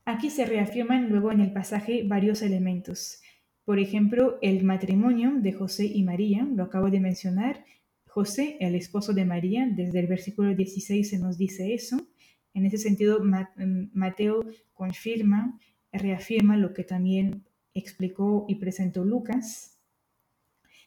Aquí 0.04 0.30
se 0.30 0.46
reafirman 0.46 1.08
luego 1.08 1.30
en 1.30 1.40
el 1.40 1.52
pasaje 1.52 2.02
varios 2.04 2.42
elementos. 2.42 3.20
Por 3.64 3.78
ejemplo, 3.78 4.38
el 4.42 4.64
matrimonio 4.64 5.34
de 5.36 5.52
José 5.52 5.86
y 5.86 6.02
María, 6.02 6.44
lo 6.44 6.64
acabo 6.64 6.90
de 6.90 6.98
mencionar. 6.98 7.64
José, 8.06 8.56
el 8.60 8.74
esposo 8.74 9.12
de 9.12 9.24
María, 9.24 9.68
desde 9.70 10.00
el 10.00 10.08
versículo 10.08 10.54
16 10.54 11.08
se 11.08 11.18
nos 11.18 11.38
dice 11.38 11.72
eso. 11.72 12.08
En 12.54 12.66
ese 12.66 12.78
sentido, 12.78 13.22
mm, 13.22 13.90
Mateo 13.92 14.44
confirma, 14.72 15.58
reafirma 15.92 16.56
lo 16.56 16.72
que 16.72 16.84
también 16.84 17.44
explicó 17.74 18.44
y 18.48 18.56
presentó 18.56 19.04
Lucas. 19.04 19.78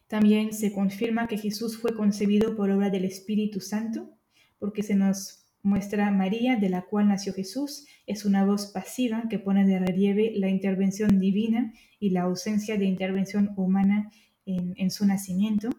También 0.08 0.54
se 0.54 0.72
confirma 0.72 1.28
que 1.28 1.38
Jesús 1.38 1.78
fue 1.78 1.96
concebido 1.96 2.56
por 2.56 2.70
obra 2.70 2.90
del 2.90 3.06
Espíritu 3.06 3.60
Santo, 3.60 4.12
porque 4.60 4.84
se 4.84 4.96
nos 4.96 5.46
muestra 5.64 6.12
María, 6.12 6.58
de 6.58 6.70
la 6.70 6.84
cual 6.84 7.08
nació 7.08 7.34
Jesús, 7.34 7.88
es 8.06 8.24
una 8.24 8.46
voz 8.46 8.68
pasiva 8.68 9.24
que 9.30 9.40
pone 9.40 9.66
de 9.66 9.80
relieve 9.80 10.32
la 10.36 10.48
intervención 10.48 11.20
divina 11.20 11.74
y 12.00 12.12
la 12.12 12.22
ausencia 12.22 12.78
de 12.78 12.86
intervención 12.86 13.52
humana 13.58 14.12
en, 14.46 14.76
en 14.78 14.92
su 14.92 15.08
nacimiento. 15.08 15.70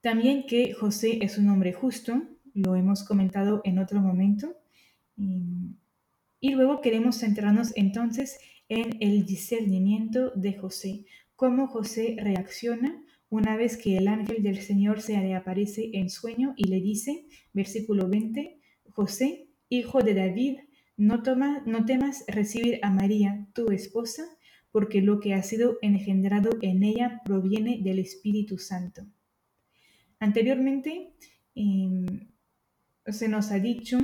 También 0.00 0.46
que 0.46 0.72
José 0.72 1.18
es 1.22 1.36
un 1.36 1.50
hombre 1.50 1.74
justo, 1.74 2.22
lo 2.54 2.76
hemos 2.76 3.04
comentado 3.04 3.60
en 3.64 3.78
otro 3.78 4.00
momento. 4.00 4.56
Y, 5.16 6.54
luego 6.54 6.80
queremos 6.80 7.18
centrarnos 7.18 7.72
entonces 7.76 8.38
en 8.68 8.96
el 9.00 9.24
discernimiento 9.24 10.30
de 10.34 10.54
José, 10.54 11.04
cómo 11.36 11.66
José 11.66 12.16
reacciona 12.18 13.02
una 13.28 13.56
vez 13.56 13.76
que 13.76 13.96
el 13.96 14.08
ángel 14.08 14.42
del 14.42 14.60
Señor 14.60 15.00
se 15.00 15.16
le 15.18 15.34
aparece 15.34 15.90
en 15.94 16.10
sueño 16.10 16.54
y 16.56 16.64
le 16.64 16.80
dice, 16.80 17.26
versículo 17.52 18.08
20, 18.08 18.58
José, 18.90 19.48
hijo 19.68 20.02
de 20.02 20.14
David, 20.14 20.58
no, 20.96 21.22
toma, 21.22 21.62
no 21.66 21.86
temas 21.86 22.24
recibir 22.28 22.78
a 22.82 22.90
María, 22.90 23.46
tu 23.54 23.70
esposa, 23.70 24.24
porque 24.70 25.02
lo 25.02 25.20
que 25.20 25.34
ha 25.34 25.42
sido 25.42 25.78
engendrado 25.82 26.50
en 26.62 26.82
ella 26.82 27.20
proviene 27.24 27.80
del 27.82 27.98
Espíritu 27.98 28.58
Santo. 28.58 29.06
Anteriormente, 30.18 31.12
em, 31.54 32.31
se 33.12 33.28
nos 33.28 33.50
ha 33.50 33.58
dicho 33.58 33.98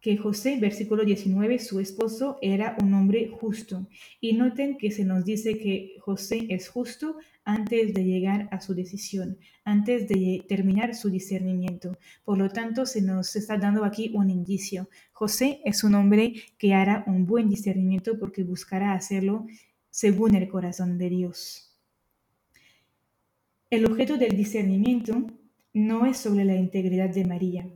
que 0.00 0.16
José, 0.16 0.58
versículo 0.60 1.04
19, 1.04 1.58
su 1.58 1.80
esposo 1.80 2.38
era 2.40 2.76
un 2.80 2.94
hombre 2.94 3.28
justo. 3.28 3.88
Y 4.20 4.34
noten 4.34 4.78
que 4.78 4.90
se 4.90 5.04
nos 5.04 5.24
dice 5.24 5.58
que 5.58 5.96
José 6.00 6.46
es 6.50 6.68
justo 6.68 7.16
antes 7.44 7.94
de 7.94 8.04
llegar 8.04 8.48
a 8.52 8.60
su 8.60 8.74
decisión, 8.74 9.38
antes 9.64 10.06
de 10.06 10.44
terminar 10.48 10.94
su 10.94 11.10
discernimiento. 11.10 11.98
Por 12.24 12.38
lo 12.38 12.48
tanto, 12.50 12.86
se 12.86 13.02
nos 13.02 13.34
está 13.34 13.58
dando 13.58 13.84
aquí 13.84 14.12
un 14.14 14.30
indicio. 14.30 14.88
José 15.12 15.60
es 15.64 15.82
un 15.82 15.94
hombre 15.94 16.34
que 16.58 16.74
hará 16.74 17.04
un 17.06 17.26
buen 17.26 17.48
discernimiento 17.48 18.18
porque 18.18 18.44
buscará 18.44 18.92
hacerlo 18.92 19.46
según 19.90 20.34
el 20.36 20.48
corazón 20.48 20.96
de 20.96 21.10
Dios. 21.10 21.76
El 23.70 23.84
objeto 23.84 24.16
del 24.16 24.36
discernimiento 24.36 25.26
no 25.74 26.06
es 26.06 26.18
sobre 26.18 26.44
la 26.44 26.56
integridad 26.56 27.10
de 27.10 27.24
María, 27.24 27.68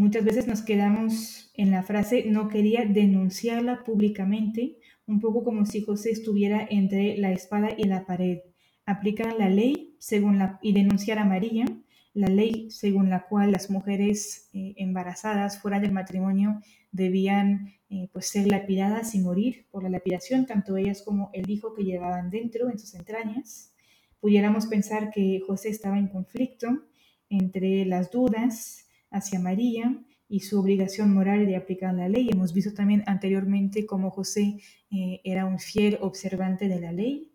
Muchas 0.00 0.24
veces 0.24 0.46
nos 0.46 0.62
quedamos 0.62 1.50
en 1.52 1.70
la 1.70 1.82
frase 1.82 2.24
no 2.24 2.48
quería 2.48 2.86
denunciarla 2.86 3.84
públicamente, 3.84 4.78
un 5.06 5.20
poco 5.20 5.44
como 5.44 5.66
si 5.66 5.82
José 5.82 6.10
estuviera 6.10 6.66
entre 6.70 7.18
la 7.18 7.32
espada 7.32 7.68
y 7.76 7.84
la 7.84 8.06
pared, 8.06 8.38
aplicar 8.86 9.36
la 9.38 9.50
ley 9.50 9.94
según 9.98 10.38
la, 10.38 10.58
y 10.62 10.72
denunciar 10.72 11.18
a 11.18 11.26
María, 11.26 11.66
la 12.14 12.28
ley 12.28 12.70
según 12.70 13.10
la 13.10 13.26
cual 13.28 13.52
las 13.52 13.68
mujeres 13.68 14.48
eh, 14.54 14.72
embarazadas 14.78 15.60
fuera 15.60 15.80
del 15.80 15.92
matrimonio 15.92 16.62
debían 16.92 17.74
eh, 17.90 18.08
pues 18.10 18.28
ser 18.28 18.46
lapidadas 18.46 19.14
y 19.14 19.20
morir 19.20 19.66
por 19.70 19.82
la 19.82 19.90
lapidación, 19.90 20.46
tanto 20.46 20.78
ellas 20.78 21.02
como 21.02 21.28
el 21.34 21.50
hijo 21.50 21.74
que 21.74 21.84
llevaban 21.84 22.30
dentro 22.30 22.70
en 22.70 22.78
sus 22.78 22.94
entrañas. 22.94 23.74
Pudiéramos 24.18 24.64
pensar 24.64 25.10
que 25.10 25.42
José 25.46 25.68
estaba 25.68 25.98
en 25.98 26.08
conflicto 26.08 26.86
entre 27.28 27.84
las 27.84 28.10
dudas 28.10 28.79
hacia 29.10 29.40
María 29.40 29.96
y 30.28 30.40
su 30.40 30.60
obligación 30.60 31.12
moral 31.12 31.44
de 31.46 31.56
aplicar 31.56 31.92
la 31.94 32.08
ley. 32.08 32.30
Hemos 32.30 32.54
visto 32.54 32.72
también 32.72 33.02
anteriormente 33.06 33.84
cómo 33.84 34.10
José 34.10 34.60
eh, 34.90 35.20
era 35.24 35.44
un 35.44 35.58
fiel 35.58 35.98
observante 36.00 36.68
de 36.68 36.80
la 36.80 36.92
ley, 36.92 37.32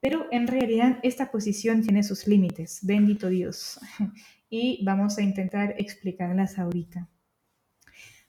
pero 0.00 0.26
en 0.30 0.46
realidad 0.46 0.98
esta 1.02 1.30
posición 1.30 1.82
tiene 1.82 2.02
sus 2.02 2.26
límites, 2.26 2.80
bendito 2.82 3.28
Dios, 3.28 3.80
y 4.50 4.84
vamos 4.84 5.18
a 5.18 5.22
intentar 5.22 5.74
explicarlas 5.78 6.58
ahorita. 6.58 7.08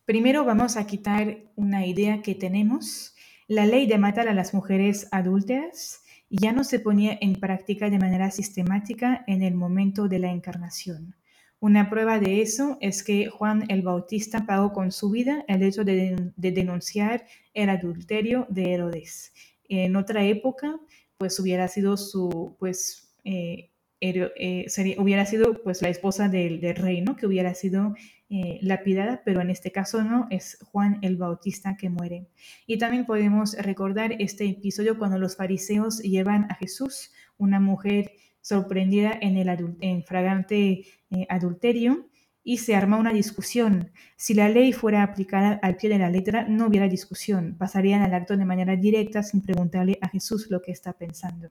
Primero 0.05 0.43
vamos 0.43 0.75
a 0.75 0.87
quitar 0.87 1.37
una 1.55 1.85
idea 1.85 2.23
que 2.23 2.33
tenemos. 2.33 3.15
La 3.47 3.65
ley 3.67 3.85
de 3.85 3.99
matar 3.99 4.27
a 4.27 4.33
las 4.33 4.53
mujeres 4.53 5.07
adúlteras 5.11 6.01
ya 6.29 6.51
no 6.51 6.63
se 6.63 6.79
ponía 6.79 7.17
en 7.21 7.35
práctica 7.35 7.89
de 7.89 7.99
manera 7.99 8.31
sistemática 8.31 9.23
en 9.27 9.43
el 9.43 9.55
momento 9.55 10.07
de 10.07 10.19
la 10.19 10.31
encarnación. 10.31 11.15
Una 11.61 11.89
prueba 11.89 12.19
de 12.19 12.41
eso 12.41 12.77
es 12.79 13.03
que 13.03 13.27
Juan 13.27 13.65
el 13.67 13.81
Bautista 13.81 14.45
pagó 14.45 14.71
con 14.71 14.91
su 14.91 15.09
vida 15.09 15.43
el 15.47 15.61
hecho 15.61 15.83
de, 15.83 16.31
denunciar 16.37 17.25
el 17.53 17.69
adulterio 17.69 18.47
de 18.49 18.73
Herodes. 18.73 19.33
En 19.67 19.95
otra 19.97 20.23
época, 20.23 20.79
pues 21.17 21.39
hubiera 21.39 21.67
sido 21.67 21.97
su, 21.97 22.55
pues, 22.59 23.13
eh, 23.25 23.71
eh, 23.99 24.67
hubiera 24.97 25.25
sido 25.25 25.61
pues 25.61 25.81
la 25.81 25.89
esposa 25.89 26.29
del, 26.29 26.61
del 26.61 26.77
rey, 26.77 27.01
¿no? 27.01 27.17
Que 27.17 27.27
hubiera 27.27 27.53
sido 27.53 27.93
eh, 28.31 28.59
lapidada, 28.61 29.23
pero 29.25 29.41
en 29.41 29.49
este 29.49 29.71
caso 29.71 30.03
no, 30.03 30.27
es 30.29 30.59
Juan 30.71 30.99
el 31.01 31.17
Bautista 31.17 31.75
que 31.75 31.89
muere. 31.89 32.27
Y 32.67 32.77
también 32.77 33.07
podemos 33.07 33.57
recordar 33.57 34.13
este 34.19 34.45
episodio 34.45 34.99
cuando 34.99 35.17
los 35.17 35.35
fariseos 35.35 35.97
llevan 36.03 36.45
a 36.51 36.53
Jesús, 36.53 37.11
una 37.39 37.59
mujer 37.59 38.11
sorprendida 38.49 39.17
en 39.21 39.37
el 39.37 39.75
en 39.79 40.03
fragante 40.03 40.85
eh, 41.11 41.25
adulterio, 41.29 42.09
y 42.43 42.57
se 42.57 42.75
arma 42.75 42.97
una 42.97 43.13
discusión. 43.13 43.91
Si 44.15 44.33
la 44.33 44.49
ley 44.49 44.73
fuera 44.73 45.03
aplicada 45.03 45.59
al 45.61 45.75
pie 45.75 45.89
de 45.89 45.99
la 45.99 46.09
letra, 46.09 46.47
no 46.47 46.65
hubiera 46.67 46.87
discusión, 46.87 47.55
pasarían 47.59 48.01
al 48.01 48.13
acto 48.13 48.35
de 48.35 48.45
manera 48.45 48.75
directa 48.75 49.21
sin 49.21 49.41
preguntarle 49.41 49.99
a 50.01 50.07
Jesús 50.07 50.49
lo 50.49 50.61
que 50.61 50.71
está 50.71 50.93
pensando. 50.93 51.49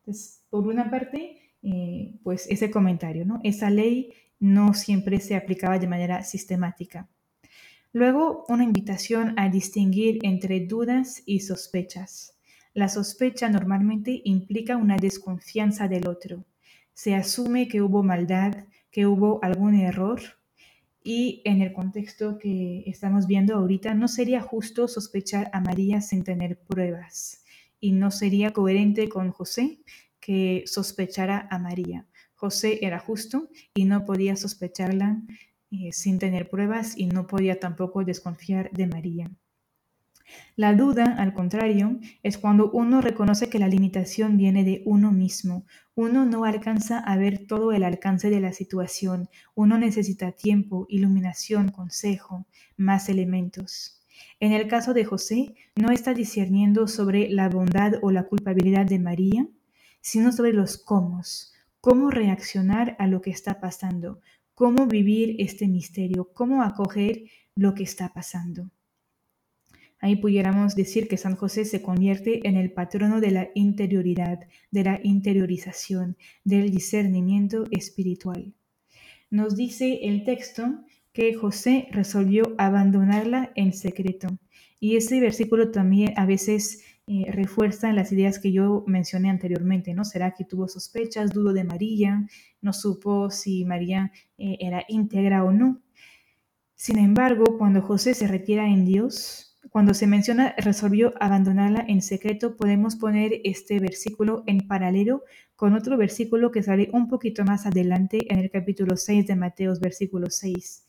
Entonces, 0.00 0.44
por 0.50 0.66
una 0.66 0.90
parte, 0.90 1.54
eh, 1.62 2.14
pues 2.22 2.46
ese 2.50 2.70
comentario, 2.70 3.24
¿no? 3.24 3.40
Esa 3.42 3.70
ley 3.70 4.12
no 4.38 4.74
siempre 4.74 5.18
se 5.20 5.34
aplicaba 5.34 5.78
de 5.78 5.88
manera 5.88 6.24
sistemática. 6.24 7.08
Luego, 7.92 8.44
una 8.48 8.64
invitación 8.64 9.34
a 9.38 9.48
distinguir 9.48 10.18
entre 10.22 10.60
dudas 10.60 11.22
y 11.26 11.40
sospechas. 11.40 12.36
La 12.72 12.88
sospecha 12.88 13.48
normalmente 13.48 14.22
implica 14.24 14.76
una 14.76 14.96
desconfianza 14.96 15.88
del 15.88 16.06
otro. 16.06 16.44
Se 16.94 17.14
asume 17.14 17.66
que 17.66 17.82
hubo 17.82 18.02
maldad, 18.02 18.64
que 18.90 19.06
hubo 19.06 19.42
algún 19.42 19.74
error 19.74 20.20
y 21.02 21.42
en 21.44 21.62
el 21.62 21.72
contexto 21.72 22.38
que 22.38 22.84
estamos 22.86 23.26
viendo 23.26 23.56
ahorita 23.56 23.94
no 23.94 24.06
sería 24.06 24.40
justo 24.40 24.86
sospechar 24.86 25.50
a 25.52 25.60
María 25.60 26.00
sin 26.00 26.22
tener 26.22 26.60
pruebas 26.60 27.44
y 27.80 27.92
no 27.92 28.10
sería 28.10 28.52
coherente 28.52 29.08
con 29.08 29.30
José 29.30 29.80
que 30.20 30.64
sospechara 30.66 31.48
a 31.50 31.58
María. 31.58 32.06
José 32.34 32.78
era 32.82 33.00
justo 33.00 33.48
y 33.74 33.84
no 33.84 34.04
podía 34.04 34.36
sospecharla 34.36 35.22
eh, 35.70 35.92
sin 35.92 36.18
tener 36.18 36.48
pruebas 36.48 36.96
y 36.96 37.06
no 37.06 37.26
podía 37.26 37.58
tampoco 37.58 38.04
desconfiar 38.04 38.70
de 38.72 38.86
María. 38.86 39.30
La 40.56 40.74
duda, 40.74 41.16
al 41.18 41.34
contrario, 41.34 41.98
es 42.22 42.38
cuando 42.38 42.70
uno 42.70 43.00
reconoce 43.00 43.48
que 43.48 43.58
la 43.58 43.68
limitación 43.68 44.36
viene 44.36 44.64
de 44.64 44.82
uno 44.84 45.12
mismo. 45.12 45.64
Uno 45.94 46.24
no 46.24 46.44
alcanza 46.44 46.98
a 46.98 47.16
ver 47.16 47.46
todo 47.46 47.72
el 47.72 47.84
alcance 47.84 48.30
de 48.30 48.40
la 48.40 48.52
situación. 48.52 49.28
Uno 49.54 49.78
necesita 49.78 50.32
tiempo, 50.32 50.86
iluminación, 50.88 51.70
consejo, 51.70 52.46
más 52.76 53.08
elementos. 53.08 54.00
En 54.38 54.52
el 54.52 54.68
caso 54.68 54.94
de 54.94 55.04
José, 55.04 55.54
no 55.76 55.90
está 55.90 56.14
discerniendo 56.14 56.88
sobre 56.88 57.28
la 57.30 57.48
bondad 57.48 57.94
o 58.02 58.10
la 58.10 58.24
culpabilidad 58.24 58.86
de 58.86 58.98
María, 58.98 59.46
sino 60.00 60.32
sobre 60.32 60.52
los 60.52 60.78
cómo, 60.78 61.22
cómo 61.80 62.10
reaccionar 62.10 62.96
a 62.98 63.06
lo 63.06 63.20
que 63.20 63.30
está 63.30 63.60
pasando, 63.60 64.20
cómo 64.54 64.86
vivir 64.86 65.36
este 65.38 65.68
misterio, 65.68 66.32
cómo 66.32 66.62
acoger 66.62 67.24
lo 67.54 67.74
que 67.74 67.82
está 67.82 68.12
pasando. 68.12 68.70
Ahí 70.00 70.16
pudiéramos 70.16 70.74
decir 70.74 71.08
que 71.08 71.18
San 71.18 71.36
José 71.36 71.64
se 71.64 71.82
convierte 71.82 72.48
en 72.48 72.56
el 72.56 72.72
patrono 72.72 73.20
de 73.20 73.30
la 73.30 73.48
interioridad, 73.54 74.40
de 74.70 74.84
la 74.84 75.00
interiorización, 75.02 76.16
del 76.42 76.70
discernimiento 76.70 77.66
espiritual. 77.70 78.54
Nos 79.30 79.56
dice 79.56 80.00
el 80.02 80.24
texto 80.24 80.84
que 81.12 81.34
José 81.34 81.88
resolvió 81.90 82.54
abandonarla 82.56 83.52
en 83.54 83.72
secreto. 83.72 84.28
Y 84.78 84.96
ese 84.96 85.20
versículo 85.20 85.70
también 85.70 86.14
a 86.16 86.24
veces 86.24 86.82
eh, 87.06 87.30
refuerzan 87.30 87.96
las 87.96 88.12
ideas 88.12 88.38
que 88.38 88.52
yo 88.52 88.84
mencioné 88.86 89.28
anteriormente, 89.28 89.92
¿no? 89.92 90.04
¿Será 90.04 90.32
que 90.32 90.44
tuvo 90.44 90.68
sospechas, 90.68 91.32
dudo 91.32 91.52
de 91.52 91.64
María, 91.64 92.26
no 92.62 92.72
supo 92.72 93.30
si 93.30 93.64
María 93.64 94.12
eh, 94.38 94.56
era 94.60 94.84
íntegra 94.88 95.44
o 95.44 95.52
no? 95.52 95.82
Sin 96.74 96.98
embargo, 96.98 97.58
cuando 97.58 97.82
José 97.82 98.14
se 98.14 98.26
retira 98.26 98.66
en 98.66 98.86
Dios, 98.86 99.49
cuando 99.70 99.94
se 99.94 100.06
menciona 100.06 100.54
resolvió 100.58 101.14
abandonarla 101.20 101.84
en 101.86 102.02
secreto, 102.02 102.56
podemos 102.56 102.96
poner 102.96 103.40
este 103.44 103.78
versículo 103.78 104.42
en 104.46 104.66
paralelo 104.66 105.24
con 105.56 105.74
otro 105.74 105.96
versículo 105.96 106.50
que 106.50 106.62
sale 106.62 106.90
un 106.92 107.08
poquito 107.08 107.44
más 107.44 107.66
adelante 107.66 108.32
en 108.32 108.40
el 108.40 108.50
capítulo 108.50 108.96
6 108.96 109.26
de 109.26 109.36
Mateos, 109.36 109.80
versículo 109.80 110.28
6. 110.28 110.84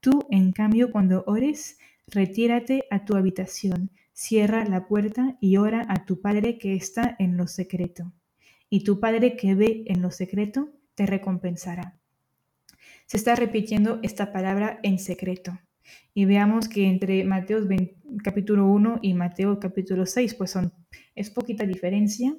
Tú, 0.00 0.26
en 0.30 0.52
cambio, 0.52 0.90
cuando 0.90 1.24
ores, 1.26 1.78
retírate 2.08 2.84
a 2.90 3.04
tu 3.04 3.16
habitación 3.16 3.90
Cierra 4.14 4.64
la 4.66 4.86
puerta 4.86 5.38
y 5.40 5.56
ora 5.56 5.86
a 5.88 6.04
tu 6.04 6.20
Padre 6.20 6.58
que 6.58 6.74
está 6.74 7.16
en 7.18 7.36
lo 7.36 7.46
secreto, 7.46 8.12
y 8.68 8.84
tu 8.84 9.00
Padre 9.00 9.36
que 9.36 9.54
ve 9.54 9.84
en 9.86 10.02
lo 10.02 10.10
secreto 10.10 10.68
te 10.94 11.06
recompensará. 11.06 11.98
Se 13.06 13.16
está 13.16 13.34
repitiendo 13.34 14.00
esta 14.02 14.30
palabra 14.30 14.78
en 14.82 14.98
secreto. 14.98 15.58
Y 16.14 16.24
veamos 16.24 16.68
que 16.68 16.88
entre 16.88 17.24
Mateo 17.24 17.66
capítulo 18.22 18.66
1 18.66 19.00
y 19.02 19.14
Mateo 19.14 19.58
capítulo 19.58 20.06
6, 20.06 20.34
pues 20.34 20.50
son, 20.50 20.72
es 21.14 21.30
poquita 21.30 21.64
diferencia. 21.64 22.36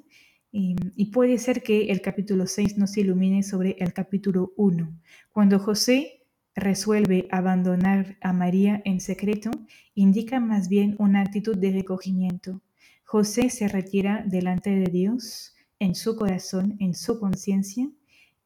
Y, 0.56 1.06
puede 1.06 1.38
ser 1.38 1.64
que 1.64 1.90
el 1.90 2.00
capítulo 2.00 2.46
6 2.46 2.78
no 2.78 2.86
se 2.86 3.00
ilumine 3.00 3.42
sobre 3.42 3.76
el 3.80 3.92
capítulo 3.92 4.52
1. 4.56 5.00
Cuando 5.32 5.58
José 5.58 6.22
resuelve 6.54 7.26
abandonar 7.32 8.16
a 8.20 8.32
María 8.32 8.80
en 8.84 9.00
secreto 9.00 9.50
indica 9.96 10.38
más 10.38 10.68
bien 10.68 10.94
una 11.00 11.22
actitud 11.22 11.56
de 11.56 11.72
recogimiento. 11.72 12.62
José 13.02 13.50
se 13.50 13.66
retira 13.66 14.24
delante 14.28 14.70
de 14.70 14.86
Dios, 14.86 15.56
en 15.80 15.96
su 15.96 16.14
corazón, 16.14 16.76
en 16.78 16.94
su 16.94 17.18
conciencia, 17.18 17.90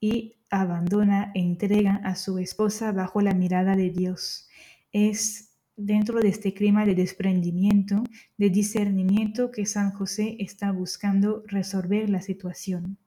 y 0.01 0.37
abandona 0.51 1.31
entrega 1.35 2.01
a 2.05 2.17
su 2.17 2.39
esposa 2.39 2.93
bajo 2.93 3.21
la 3.21 3.35
mirada 3.35 3.77
de 3.77 3.91
Dios. 3.91 4.48
Es 4.93 5.49
dentro 5.77 6.21
de 6.21 6.29
este 6.29 6.53
clima 6.53 6.85
de 6.85 6.95
desprendimiento, 6.95 8.03
de 8.37 8.51
discernimiento 8.51 9.51
que 9.51 9.65
San 9.65 9.93
José 9.93 10.37
está 10.41 10.73
buscando 10.73 11.45
resolver 11.47 12.11
la 12.11 12.21
situación. 12.21 12.99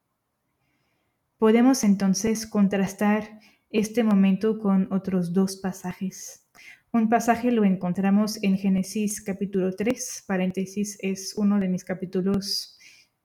Podemos 1.38 1.84
entonces 1.84 2.48
contrastar 2.48 3.40
este 3.70 4.04
momento 4.04 4.60
con 4.60 4.92
otros 4.92 5.34
dos 5.34 5.58
pasajes. 5.58 6.48
Un 6.94 7.10
pasaje 7.10 7.52
lo 7.52 7.64
encontramos 7.64 8.38
en 8.44 8.58
Génesis 8.58 9.22
capítulo 9.22 9.76
3, 9.76 10.26
paréntesis, 10.28 10.98
es 11.02 11.34
uno 11.38 11.60
de 11.60 11.68
mis 11.68 11.84
capítulos, 11.84 12.78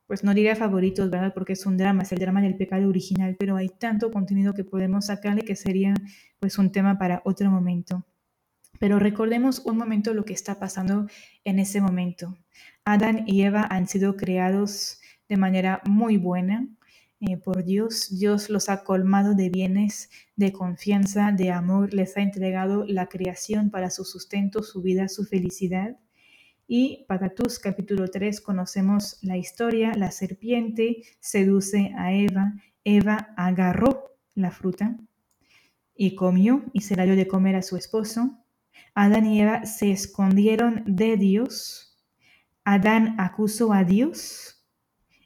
pues 0.07 0.25
no 0.25 0.35
diría 0.35 0.57
favoritos, 0.57 1.11
¿verdad? 1.11 1.35
Porque 1.35 1.53
es 1.55 1.66
un 1.66 1.77
drama, 1.77 2.05
es 2.05 2.12
el 2.12 2.21
drama 2.21 2.40
del 2.40 2.57
pecado 2.57 2.88
original, 2.88 3.37
pero 3.38 3.57
hay 3.57 3.69
tanto 3.69 4.11
contenido 4.11 4.55
que 4.55 4.64
podemos 4.64 5.07
sacarle 5.07 5.42
que 5.42 5.57
sería 5.57 5.95
pues 6.38 6.59
un 6.59 6.73
tema 6.73 6.99
para 6.99 7.23
otro 7.25 7.51
momento. 7.51 8.05
Pero 8.78 8.98
recordemos 8.98 9.60
un 9.64 9.76
momento 9.76 10.14
lo 10.14 10.24
que 10.24 10.32
está 10.32 10.58
pasando 10.58 11.06
en 11.44 11.58
ese 11.58 11.80
momento. 11.80 12.36
Adán 12.84 13.24
y 13.26 13.42
Eva 13.42 13.66
han 13.68 13.88
sido 13.88 14.16
creados 14.16 15.00
de 15.28 15.36
manera 15.36 15.80
muy 15.84 16.16
buena, 16.16 16.68
eh, 17.18 17.38
por 17.38 17.64
Dios. 17.64 18.08
Dios 18.18 18.50
los 18.50 18.68
ha 18.68 18.84
colmado 18.84 19.34
de 19.34 19.48
bienes, 19.48 20.10
de 20.36 20.52
confianza, 20.52 21.32
de 21.32 21.50
amor, 21.50 21.94
les 21.94 22.14
ha 22.18 22.20
entregado 22.20 22.84
la 22.86 23.06
creación 23.06 23.70
para 23.70 23.88
su 23.88 24.04
sustento, 24.04 24.62
su 24.62 24.82
vida, 24.82 25.08
su 25.08 25.24
felicidad. 25.24 25.96
Y 26.68 27.06
Patatus 27.08 27.58
capítulo 27.58 28.10
3 28.10 28.40
conocemos 28.42 29.18
la 29.22 29.38
historia, 29.38 29.94
la 29.94 30.10
serpiente 30.10 31.04
seduce 31.18 31.92
a 31.96 32.12
Eva, 32.12 32.54
Eva 32.84 33.32
agarró 33.36 34.18
la 34.34 34.50
fruta 34.50 34.98
y 35.94 36.16
comió 36.16 36.64
y 36.74 36.82
se 36.82 36.96
la 36.96 37.04
dio 37.04 37.16
de 37.16 37.26
comer 37.26 37.56
a 37.56 37.62
su 37.62 37.76
esposo. 37.78 38.45
Adán 38.94 39.26
y 39.26 39.40
Eva 39.40 39.66
se 39.66 39.90
escondieron 39.90 40.82
de 40.86 41.16
Dios. 41.16 41.96
Adán 42.64 43.14
acusó 43.18 43.72
a 43.72 43.84
Dios 43.84 44.66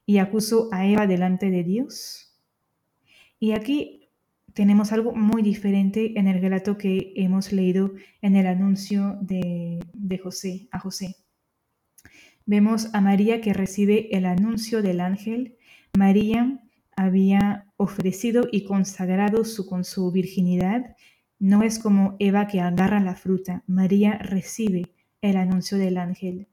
y 0.06 0.18
acusó 0.18 0.68
a 0.72 0.86
Eva 0.86 1.06
delante 1.06 1.50
de 1.50 1.62
Dios. 1.62 2.36
Y 3.38 3.52
aquí 3.52 4.10
tenemos 4.54 4.92
algo 4.92 5.14
muy 5.14 5.42
diferente 5.42 6.18
en 6.18 6.26
el 6.26 6.40
relato 6.40 6.76
que 6.76 7.12
hemos 7.16 7.52
leído 7.52 7.92
en 8.20 8.36
el 8.36 8.46
anuncio 8.46 9.18
de, 9.20 9.80
de 9.94 10.18
José, 10.18 10.68
a 10.72 10.78
José. 10.78 11.16
Vemos 12.46 12.92
a 12.94 13.00
María 13.00 13.40
que 13.40 13.52
recibe 13.52 14.08
el 14.16 14.26
anuncio 14.26 14.82
del 14.82 15.00
ángel. 15.00 15.56
María 15.96 16.60
había 16.96 17.72
ofrecido 17.76 18.48
y 18.50 18.64
consagrado 18.64 19.44
su, 19.44 19.66
con 19.66 19.84
su 19.84 20.10
virginidad. 20.10 20.96
No 21.40 21.62
es 21.62 21.78
como 21.78 22.16
Eva 22.18 22.46
que 22.46 22.60
agarra 22.60 23.00
la 23.00 23.16
fruta. 23.16 23.64
María 23.66 24.18
recibe 24.18 24.92
el 25.22 25.38
anuncio 25.38 25.78
del 25.78 25.96
ángel. 25.96 26.48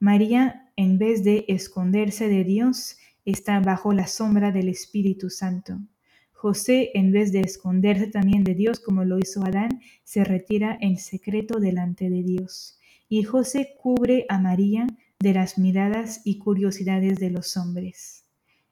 María, 0.00 0.72
en 0.74 0.96
vez 0.96 1.22
de 1.22 1.44
esconderse 1.48 2.28
de 2.28 2.42
Dios, 2.42 2.96
está 3.26 3.60
bajo 3.60 3.92
la 3.92 4.06
sombra 4.06 4.50
del 4.50 4.70
Espíritu 4.70 5.28
Santo. 5.28 5.78
José, 6.32 6.92
en 6.94 7.12
vez 7.12 7.30
de 7.30 7.42
esconderse 7.42 8.06
también 8.06 8.42
de 8.42 8.54
Dios 8.54 8.80
como 8.80 9.04
lo 9.04 9.18
hizo 9.18 9.44
Adán, 9.44 9.82
se 10.02 10.24
retira 10.24 10.78
en 10.80 10.96
secreto 10.96 11.60
delante 11.60 12.08
de 12.08 12.22
Dios. 12.22 12.80
Y 13.10 13.24
José 13.24 13.74
cubre 13.78 14.24
a 14.30 14.38
María 14.38 14.86
de 15.20 15.34
las 15.34 15.58
miradas 15.58 16.22
y 16.24 16.38
curiosidades 16.38 17.20
de 17.20 17.30
los 17.30 17.58
hombres. 17.58 18.24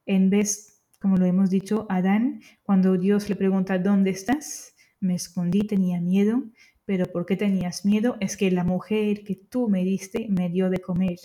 En 0.06 0.30
vez, 0.30 0.80
como 0.98 1.18
lo 1.18 1.26
hemos 1.26 1.50
dicho, 1.50 1.84
Adán, 1.90 2.40
cuando 2.62 2.96
Dios 2.96 3.28
le 3.28 3.36
pregunta, 3.36 3.78
¿dónde 3.78 4.10
estás? 4.10 4.74
Me 5.00 5.14
escondí, 5.14 5.62
tenía 5.62 6.00
miedo, 6.00 6.44
pero 6.84 7.06
¿por 7.06 7.26
qué 7.26 7.36
tenías 7.36 7.84
miedo? 7.84 8.16
Es 8.20 8.36
que 8.36 8.50
la 8.50 8.64
mujer 8.64 9.24
que 9.24 9.34
tú 9.34 9.68
me 9.68 9.84
diste 9.84 10.28
me 10.28 10.48
dio 10.48 10.70
de 10.70 10.78
comer. 10.78 11.18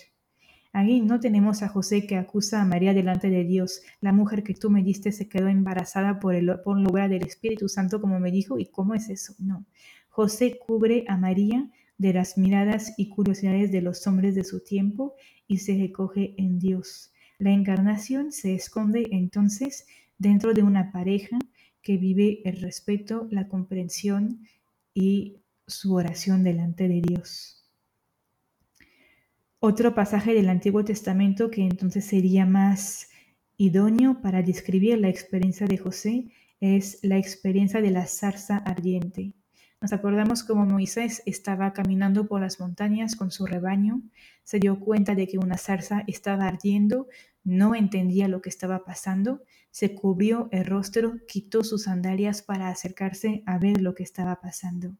Ahí 0.72 1.00
no 1.00 1.20
tenemos 1.20 1.64
a 1.64 1.70
José 1.70 2.06
que 2.06 2.18
acusa 2.18 2.62
a 2.62 2.66
María 2.66 2.94
delante 2.94 3.30
de 3.30 3.46
Dios. 3.46 3.82
La 4.02 4.12
mujer 4.12 4.44
que 4.44 4.54
tú 4.54 4.70
me 4.70 4.84
diste 4.84 5.12
se 5.14 5.30
quedó 5.30 5.48
embarazada 5.48 6.20
por, 6.20 6.36
el, 6.36 6.60
por 6.66 6.78
lugar 6.80 7.10
del 7.10 7.24
Espíritu 7.24 7.70
Santo, 7.70 8.02
como 8.02 8.20
me 8.20 8.30
dijo. 8.30 8.60
¿Y 8.60 8.66
cómo 8.66 8.94
es 8.94 9.10
eso? 9.10 9.34
No. 9.40 9.66
José 10.10 10.60
cubre 10.60 11.06
a 11.08 11.18
María 11.18 11.72
de 11.98 12.14
las 12.14 12.38
miradas 12.38 12.94
y 12.98 13.10
curiosidades 13.10 13.72
de 13.72 13.82
los 13.82 14.06
hombres 14.06 14.36
de 14.36 14.44
su 14.44 14.64
tiempo 14.64 15.16
y 15.48 15.60
se 15.60 15.78
recoge 15.78 16.36
en 16.38 16.60
Dios. 16.60 17.14
La 17.38 17.52
encarnación 17.52 18.32
se 18.32 18.54
esconde 18.54 19.08
entonces 19.12 19.88
dentro 20.18 20.54
de 20.54 20.64
una 20.64 20.92
pareja 20.92 21.40
que 21.86 21.98
vive 21.98 22.42
el 22.46 22.60
respeto, 22.62 23.28
la 23.30 23.48
comprensión 23.48 24.42
y 24.96 25.38
su 25.68 25.94
oración 25.94 26.44
delante 26.44 26.88
de 26.88 27.00
Dios. 27.00 27.64
Otro 29.60 29.94
pasaje 29.94 30.34
del 30.34 30.50
Antiguo 30.50 30.84
Testamento 30.84 31.52
que 31.52 31.62
entonces 31.62 32.04
sería 32.06 32.48
más 32.48 33.10
idóneo 33.56 34.20
para 34.24 34.42
describir 34.42 34.98
la 34.98 35.10
experiencia 35.10 35.68
de 35.68 35.78
José 35.78 36.32
es 36.60 36.98
la 37.04 37.20
experiencia 37.20 37.82
de 37.82 37.92
la 37.92 38.08
zarza 38.08 38.58
ardiente. 38.58 39.34
Nos 39.80 39.94
acordamos 39.94 40.44
como 40.44 40.66
Moisés 40.66 41.22
estaba 41.28 41.72
caminando 41.72 42.26
por 42.26 42.42
las 42.42 42.60
montañas 42.60 43.16
con 43.16 43.30
su 43.30 43.46
rebaño, 43.46 44.02
se 44.44 44.58
dio 44.58 44.80
cuenta 44.80 45.14
de 45.14 45.28
que 45.28 45.38
una 45.38 45.58
zarza 45.58 46.04
estaba 46.08 46.48
ardiendo, 46.48 47.08
no 47.46 47.76
entendía 47.76 48.28
lo 48.28 48.42
que 48.42 48.50
estaba 48.50 48.84
pasando, 48.84 49.44
se 49.72 49.96
cubrió 49.96 50.50
el 50.52 50.66
rostro, 50.66 51.20
quitó 51.28 51.64
sus 51.64 51.84
sandalias 51.84 52.42
para 52.42 52.68
acercarse 52.68 53.44
a 53.46 53.58
ver 53.60 53.82
lo 53.82 53.96
que 53.96 54.04
estaba 54.04 54.42
pasando. 54.42 54.98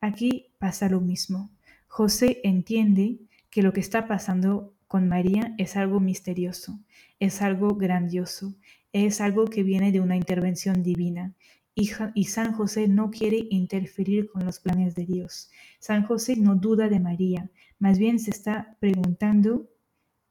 Aquí 0.00 0.52
pasa 0.58 0.88
lo 0.88 1.00
mismo. 1.00 1.50
José 1.88 2.40
entiende 2.44 3.18
que 3.50 3.62
lo 3.62 3.72
que 3.72 3.80
está 3.80 4.06
pasando 4.06 4.74
con 4.86 5.08
María 5.08 5.54
es 5.58 5.76
algo 5.76 5.98
misterioso, 5.98 6.78
es 7.18 7.42
algo 7.42 7.74
grandioso, 7.74 8.54
es 8.92 9.20
algo 9.20 9.46
que 9.46 9.62
viene 9.62 9.90
de 9.90 10.00
una 10.00 10.16
intervención 10.16 10.82
divina. 10.82 11.34
Y, 11.74 12.24
San 12.24 12.54
José 12.54 12.88
no 12.88 13.10
quiere 13.10 13.46
interferir 13.50 14.28
con 14.28 14.44
los 14.44 14.58
planes 14.58 14.96
de 14.96 15.06
Dios. 15.06 15.48
San 15.78 16.04
José 16.04 16.34
no 16.34 16.56
duda 16.56 16.88
de 16.88 16.98
María, 16.98 17.50
más 17.78 17.98
bien 17.98 18.18
se 18.18 18.30
está 18.30 18.76
preguntando 18.80 19.68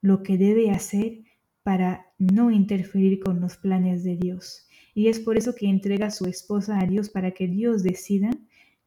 lo 0.01 0.23
que 0.23 0.37
debe 0.37 0.71
hacer 0.71 1.21
para 1.67 2.13
no 2.17 2.49
interferir 2.49 3.19
con 3.19 3.41
los 3.41 3.58
planes 3.58 4.06
de 4.06 4.15
Dios. 4.15 4.65
Y 4.93 5.10
es 5.10 5.19
por 5.19 5.38
eso 5.38 5.53
que 5.53 5.67
entrega 5.67 6.06
a 6.06 6.12
su 6.12 6.25
esposa 6.25 6.80
a 6.80 6.86
Dios 6.86 7.10
para 7.10 7.32
que 7.32 7.49
Dios 7.49 7.84
decida 7.84 8.30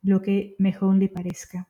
lo 0.00 0.22
que 0.22 0.56
mejor 0.58 0.96
le 0.96 1.10
parezca. 1.10 1.68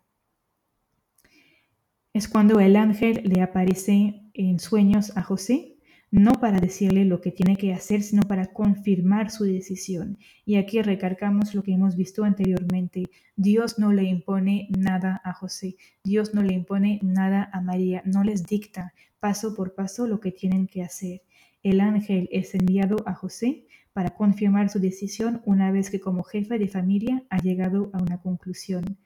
Es 2.12 2.29
cuando 2.29 2.61
el 2.61 2.77
ángel 2.77 3.23
le 3.25 3.42
aparece 3.42 4.23
en 4.35 4.61
sueños 4.61 5.16
a 5.16 5.23
José 5.25 5.79
no 6.12 6.35
para 6.35 6.61
decirle 6.61 7.05
lo 7.05 7.20
que 7.20 7.31
tiene 7.31 7.57
que 7.57 7.73
hacer, 7.73 8.03
sino 8.03 8.23
para 8.23 8.46
confirmar 8.46 9.31
su 9.31 9.44
decisión. 9.44 10.18
Y 10.44 10.57
aquí 10.57 10.83
recargamos 10.83 11.55
lo 11.55 11.62
que 11.62 11.73
hemos 11.73 11.96
visto 11.96 12.25
anteriormente. 12.25 13.05
Dios 13.37 13.79
no 13.79 13.92
le 13.92 14.05
impone 14.05 14.68
nada 14.77 15.20
a 15.25 15.33
José, 15.33 15.77
Dios 16.03 16.35
no 16.35 16.42
le 16.42 16.55
impone 16.55 16.99
nada 17.03 17.49
a 17.53 17.61
María, 17.61 18.03
no 18.05 18.25
les 18.25 18.44
dicta 18.44 18.92
paso 19.20 19.54
por 19.54 19.74
paso 19.74 20.06
lo 20.06 20.20
que 20.20 20.33
tienen 20.33 20.66
que 20.66 20.83
hacer. 20.83 21.22
El 21.62 21.80
ángel 21.80 22.28
es 22.33 22.54
enviado 22.54 22.96
a 23.06 23.14
José 23.14 23.66
para 23.92 24.11
confirmar 24.11 24.70
su 24.70 24.80
decisión 24.80 25.42
una 25.44 25.70
vez 25.70 25.90
que 25.90 26.00
como 26.00 26.22
jefe 26.22 26.59
de 26.59 26.68
familia 26.68 27.24
ha 27.30 27.38
llegado 27.38 27.90
a 27.92 28.02
una 28.02 28.20
conclusión 28.20 28.98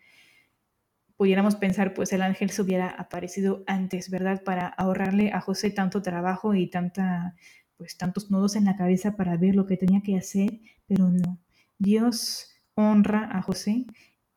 pudiéramos 1.16 1.56
pensar, 1.56 1.94
pues 1.94 2.12
el 2.12 2.22
ángel 2.22 2.50
se 2.50 2.62
hubiera 2.62 2.88
aparecido 2.88 3.64
antes, 3.66 4.10
¿verdad? 4.10 4.42
Para 4.42 4.66
ahorrarle 4.66 5.32
a 5.32 5.40
José 5.40 5.70
tanto 5.70 6.02
trabajo 6.02 6.54
y 6.54 6.68
tanta, 6.68 7.36
pues 7.76 7.96
tantos 7.96 8.30
nudos 8.30 8.56
en 8.56 8.64
la 8.64 8.76
cabeza 8.76 9.16
para 9.16 9.36
ver 9.36 9.54
lo 9.54 9.66
que 9.66 9.76
tenía 9.76 10.02
que 10.02 10.16
hacer, 10.16 10.60
pero 10.86 11.10
no. 11.10 11.38
Dios 11.78 12.50
honra 12.74 13.28
a 13.32 13.42
José, 13.42 13.86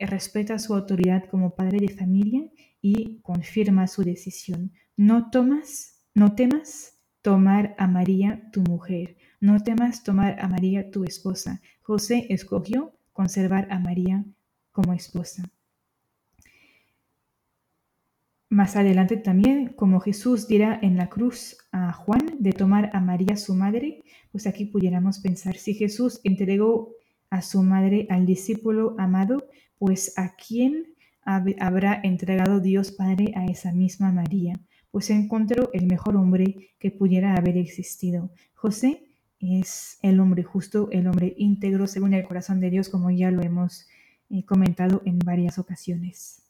respeta 0.05 0.59
su 0.59 0.75
autoridad 0.75 1.25
como 1.29 1.55
padre 1.55 1.79
de 1.79 1.89
familia 1.89 2.49
y 2.81 3.19
confirma 3.21 3.87
su 3.87 4.03
decisión. 4.03 4.71
No 4.95 5.29
tomas, 5.31 6.03
no 6.13 6.35
temas 6.35 6.99
tomar 7.21 7.75
a 7.77 7.87
María 7.87 8.49
tu 8.51 8.61
mujer, 8.61 9.17
no 9.39 9.61
temas 9.61 10.03
tomar 10.03 10.39
a 10.39 10.47
María 10.47 10.91
tu 10.91 11.03
esposa. 11.03 11.61
José 11.81 12.27
escogió 12.29 12.93
conservar 13.13 13.67
a 13.71 13.79
María 13.79 14.25
como 14.71 14.93
esposa. 14.93 15.49
Más 18.49 18.77
adelante 18.77 19.17
también, 19.17 19.73
como 19.73 19.99
Jesús 19.99 20.47
dirá 20.47 20.79
en 20.81 20.95
la 20.95 21.09
cruz 21.09 21.57
a 21.73 21.91
Juan 21.91 22.37
de 22.39 22.53
tomar 22.53 22.91
a 22.93 23.01
María 23.01 23.35
su 23.35 23.53
madre, 23.55 24.03
pues 24.31 24.47
aquí 24.47 24.65
pudiéramos 24.65 25.19
pensar, 25.19 25.57
si 25.57 25.73
Jesús 25.73 26.21
entregó 26.23 26.93
a 27.29 27.41
su 27.41 27.61
madre 27.61 28.07
al 28.09 28.25
discípulo 28.25 28.95
amado, 28.97 29.49
pues 29.77 30.17
a 30.17 30.35
quién 30.35 30.95
habrá 31.23 31.99
entregado 32.03 32.61
Dios 32.61 32.91
Padre 32.91 33.33
a 33.35 33.45
esa 33.45 33.73
misma 33.73 34.11
María, 34.11 34.53
pues 34.91 35.09
encontró 35.09 35.69
el 35.73 35.85
mejor 35.85 36.15
hombre 36.15 36.69
que 36.79 36.89
pudiera 36.91 37.35
haber 37.35 37.57
existido. 37.57 38.31
José 38.53 39.03
es 39.39 39.99
el 40.01 40.19
hombre 40.19 40.43
justo, 40.43 40.89
el 40.91 41.07
hombre 41.07 41.33
íntegro 41.37 41.85
según 41.85 42.13
el 42.13 42.25
corazón 42.25 42.59
de 42.59 42.69
Dios, 42.69 42.89
como 42.89 43.11
ya 43.11 43.29
lo 43.29 43.41
hemos 43.41 43.87
eh, 44.29 44.43
comentado 44.45 45.01
en 45.05 45.19
varias 45.19 45.59
ocasiones. 45.59 46.43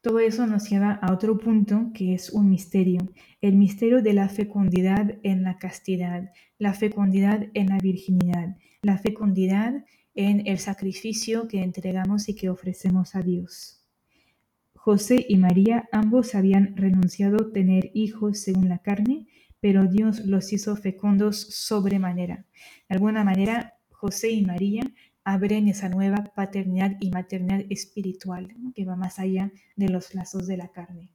Todo 0.00 0.20
eso 0.20 0.46
nos 0.46 0.68
lleva 0.68 0.92
a 0.92 1.12
otro 1.12 1.38
punto 1.38 1.90
que 1.94 2.12
es 2.12 2.30
un 2.30 2.50
misterio, 2.50 3.00
el 3.40 3.56
misterio 3.56 4.02
de 4.02 4.12
la 4.12 4.28
fecundidad 4.28 5.16
en 5.22 5.42
la 5.42 5.56
castidad, 5.56 6.30
la 6.58 6.74
fecundidad 6.74 7.46
en 7.54 7.68
la 7.68 7.78
virginidad, 7.78 8.56
la 8.82 8.98
fecundidad 8.98 9.84
en 10.14 10.46
el 10.46 10.58
sacrificio 10.58 11.48
que 11.48 11.62
entregamos 11.62 12.28
y 12.28 12.34
que 12.34 12.50
ofrecemos 12.50 13.14
a 13.14 13.22
Dios. 13.22 13.84
José 14.74 15.24
y 15.28 15.36
María 15.38 15.88
ambos 15.92 16.34
habían 16.34 16.76
renunciado 16.76 17.36
a 17.36 17.52
tener 17.52 17.90
hijos 17.94 18.40
según 18.40 18.68
la 18.68 18.78
carne, 18.78 19.26
pero 19.60 19.86
Dios 19.86 20.26
los 20.26 20.52
hizo 20.52 20.76
fecundos 20.76 21.40
sobremanera. 21.40 22.44
De 22.88 22.96
alguna 22.96 23.24
manera, 23.24 23.78
José 23.90 24.30
y 24.30 24.44
María 24.44 24.82
abren 25.24 25.68
esa 25.68 25.88
nueva 25.88 26.32
paternidad 26.36 26.98
y 27.00 27.10
maternidad 27.10 27.62
espiritual 27.70 28.54
que 28.74 28.84
va 28.84 28.94
más 28.94 29.18
allá 29.18 29.50
de 29.74 29.88
los 29.88 30.14
lazos 30.14 30.46
de 30.46 30.58
la 30.58 30.68
carne. 30.68 31.10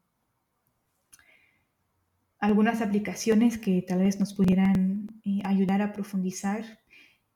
Algunas 2.40 2.82
aplicaciones 2.82 3.58
que 3.60 3.84
tal 3.84 4.00
vez 4.00 4.20
nos 4.20 4.34
pudieran 4.34 5.10
eh, 5.24 5.42
ayudar 5.44 5.84
a 5.84 5.94
profundizar 5.94 6.80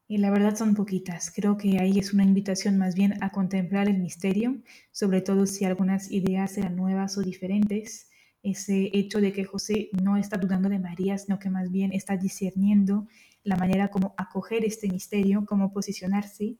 Y 0.07 0.17
la 0.17 0.31
verdad 0.31 0.55
son 0.55 0.75
poquitas. 0.75 1.31
Creo 1.33 1.57
que 1.57 1.79
ahí 1.79 1.97
es 1.97 2.13
una 2.13 2.23
invitación 2.23 2.77
más 2.77 2.93
bien 2.93 3.21
a 3.23 3.31
contemplar 3.31 3.87
el 3.87 3.99
misterio, 3.99 4.61
sobre 4.91 5.21
todo 5.21 5.45
si 5.45 5.65
algunas 5.65 6.11
ideas 6.11 6.57
eran 6.57 6.75
nuevas 6.75 7.17
o 7.17 7.21
diferentes. 7.21 8.09
Ese 8.43 8.89
hecho 8.93 9.21
de 9.21 9.31
que 9.31 9.45
José 9.45 9.89
no 10.03 10.17
está 10.17 10.37
dudando 10.37 10.67
de 10.67 10.79
María, 10.79 11.17
sino 11.17 11.39
que 11.39 11.49
más 11.49 11.71
bien 11.71 11.93
está 11.93 12.17
discerniendo 12.17 13.07
la 13.43 13.55
manera 13.55 13.89
como 13.89 14.13
acoger 14.17 14.65
este 14.65 14.89
misterio, 14.89 15.45
cómo 15.45 15.71
posicionarse. 15.71 16.57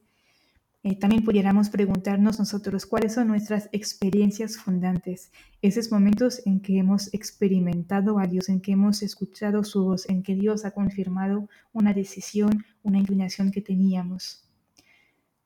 También 1.00 1.24
pudiéramos 1.24 1.70
preguntarnos 1.70 2.40
nosotros 2.40 2.86
cuáles 2.86 3.14
son 3.14 3.30
nuestras 3.30 3.70
experiencias 3.72 4.58
fundantes, 4.58 5.32
esos 5.62 5.90
momentos 5.90 6.42
en 6.46 6.60
que 6.60 6.78
hemos 6.78 7.14
experimentado 7.14 8.20
a 8.20 8.28
Dios, 8.28 8.50
en 8.50 8.60
que 8.60 8.74
hemos 8.74 9.02
escuchado 9.02 9.64
su 9.64 9.86
voz, 9.86 10.10
en 10.10 10.24
que 10.24 10.36
Dios 10.36 10.66
ha 10.66 10.72
confirmado 10.72 11.48
una 11.72 11.94
decisión, 11.94 12.66
una 12.84 13.00
inclinación 13.00 13.52
que 13.52 13.62
teníamos. 13.62 14.50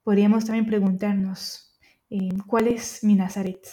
Podríamos 0.02 0.44
también 0.44 0.66
preguntarnos, 0.66 1.78
eh, 2.10 2.30
¿cuál 2.48 2.66
es 2.66 3.04
mi 3.04 3.14
Nazaret? 3.14 3.64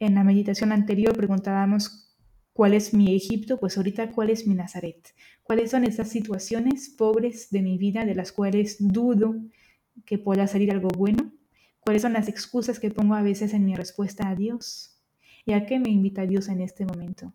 En 0.00 0.16
la 0.16 0.24
meditación 0.24 0.72
anterior 0.72 1.16
preguntábamos, 1.16 2.16
¿cuál 2.52 2.74
es 2.74 2.92
mi 2.92 3.14
Egipto? 3.14 3.60
Pues 3.60 3.76
ahorita, 3.76 4.10
¿cuál 4.10 4.30
es 4.30 4.44
mi 4.44 4.56
Nazaret? 4.56 5.14
¿Cuáles 5.44 5.70
son 5.70 5.84
esas 5.84 6.08
situaciones 6.08 6.88
pobres 6.88 7.48
de 7.50 7.62
mi 7.62 7.78
vida 7.78 8.04
de 8.04 8.16
las 8.16 8.32
cuales 8.32 8.76
dudo 8.80 9.36
que 10.04 10.18
pueda 10.18 10.46
salir 10.46 10.70
algo 10.70 10.88
bueno? 10.88 11.32
¿Cuáles 11.80 12.02
son 12.02 12.14
las 12.14 12.28
excusas 12.28 12.80
que 12.80 12.90
pongo 12.90 13.14
a 13.14 13.22
veces 13.22 13.54
en 13.54 13.64
mi 13.64 13.74
respuesta 13.74 14.28
a 14.28 14.34
Dios? 14.34 15.00
¿Y 15.44 15.52
a 15.52 15.66
qué 15.66 15.78
me 15.78 15.90
invita 15.90 16.26
Dios 16.26 16.48
en 16.48 16.60
este 16.60 16.84
momento? 16.84 17.32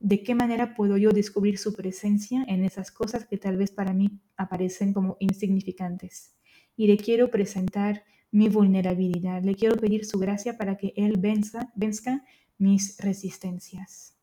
¿De 0.00 0.22
qué 0.22 0.34
manera 0.34 0.74
puedo 0.74 0.96
yo 0.96 1.10
descubrir 1.10 1.58
su 1.58 1.74
presencia 1.74 2.44
en 2.46 2.64
esas 2.64 2.90
cosas 2.90 3.26
que 3.26 3.38
tal 3.38 3.56
vez 3.56 3.70
para 3.70 3.92
mí 3.92 4.20
aparecen 4.36 4.92
como 4.92 5.16
insignificantes? 5.18 6.36
Y 6.76 6.86
le 6.86 6.98
quiero 6.98 7.30
presentar 7.30 8.04
mi 8.30 8.48
vulnerabilidad, 8.48 9.42
le 9.42 9.54
quiero 9.54 9.76
pedir 9.76 10.04
su 10.04 10.18
gracia 10.18 10.56
para 10.58 10.76
que 10.76 10.92
Él 10.96 11.14
venza, 11.18 11.72
venzca 11.74 12.24
mis 12.58 12.98
resistencias. 12.98 14.14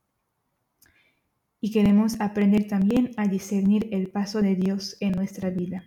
Y 1.59 1.71
queremos 1.71 2.21
aprender 2.21 2.67
también 2.67 3.11
a 3.17 3.27
discernir 3.27 3.89
el 3.91 4.09
paso 4.09 4.41
de 4.41 4.55
Dios 4.55 4.97
en 4.99 5.13
nuestra 5.13 5.49
vida. 5.49 5.83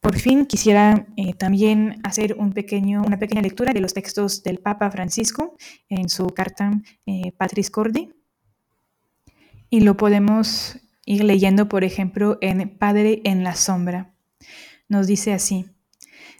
Por 0.00 0.18
fin 0.18 0.46
quisiera 0.46 1.06
eh, 1.16 1.34
también 1.34 2.00
hacer 2.04 2.36
una 2.38 2.54
pequeña 2.54 3.42
lectura 3.42 3.72
de 3.74 3.80
los 3.80 3.92
textos 3.92 4.42
del 4.42 4.58
Papa 4.58 4.90
Francisco 4.90 5.56
en 5.90 6.08
su 6.08 6.26
carta 6.28 6.72
eh, 7.04 7.32
Patris 7.36 7.70
Cordi. 7.70 8.10
Y 9.68 9.80
lo 9.80 9.96
podemos 9.96 10.78
ir 11.04 11.24
leyendo, 11.24 11.68
por 11.68 11.84
ejemplo, 11.84 12.38
en 12.40 12.76
Padre 12.78 13.20
en 13.24 13.44
la 13.44 13.54
sombra. 13.54 14.14
Nos 14.88 15.06
dice 15.06 15.32
así, 15.32 15.66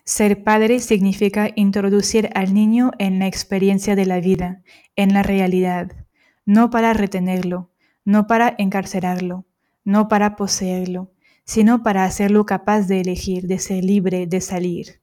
ser 0.04 0.42
padre 0.42 0.80
significa 0.80 1.50
introducir 1.54 2.30
al 2.34 2.52
niño 2.54 2.90
en 2.98 3.18
la 3.18 3.26
experiencia 3.26 3.94
de 3.94 4.06
la 4.06 4.20
vida, 4.20 4.62
en 4.96 5.12
la 5.12 5.22
realidad, 5.22 5.92
no 6.44 6.70
para 6.70 6.94
retenerlo, 6.94 7.70
no 8.04 8.26
para 8.26 8.54
encarcelarlo, 8.58 9.46
no 9.84 10.08
para 10.08 10.34
poseerlo, 10.34 11.12
sino 11.44 11.82
para 11.82 12.04
hacerlo 12.04 12.46
capaz 12.46 12.82
de 12.82 13.00
elegir, 13.00 13.46
de 13.46 13.58
ser 13.58 13.84
libre, 13.84 14.26
de 14.26 14.40
salir. 14.40 15.00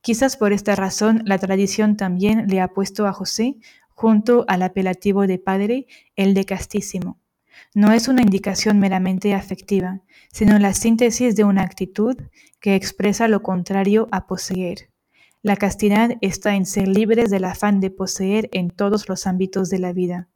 Quizás 0.00 0.36
por 0.36 0.52
esta 0.52 0.74
razón 0.74 1.22
la 1.24 1.38
tradición 1.38 1.96
también 1.96 2.46
le 2.48 2.60
ha 2.60 2.68
puesto 2.68 3.06
a 3.06 3.12
José, 3.12 3.56
junto 3.90 4.44
al 4.48 4.62
apelativo 4.62 5.26
de 5.26 5.38
padre, 5.38 5.86
el 6.16 6.34
de 6.34 6.44
castísimo. 6.44 7.20
No 7.74 7.92
es 7.92 8.08
una 8.08 8.22
indicación 8.22 8.78
meramente 8.78 9.34
afectiva, 9.34 10.00
sino 10.32 10.58
la 10.58 10.74
síntesis 10.74 11.36
de 11.36 11.44
una 11.44 11.62
actitud 11.62 12.16
que 12.60 12.74
expresa 12.74 13.28
lo 13.28 13.42
contrario 13.42 14.08
a 14.10 14.26
poseer. 14.26 14.90
La 15.42 15.56
castidad 15.56 16.12
está 16.20 16.54
en 16.54 16.66
ser 16.66 16.88
libres 16.88 17.30
del 17.30 17.44
afán 17.44 17.80
de 17.80 17.90
poseer 17.90 18.48
en 18.52 18.70
todos 18.70 19.08
los 19.08 19.26
ámbitos 19.26 19.70
de 19.70 19.78
la 19.78 19.92
vida. 19.92 20.28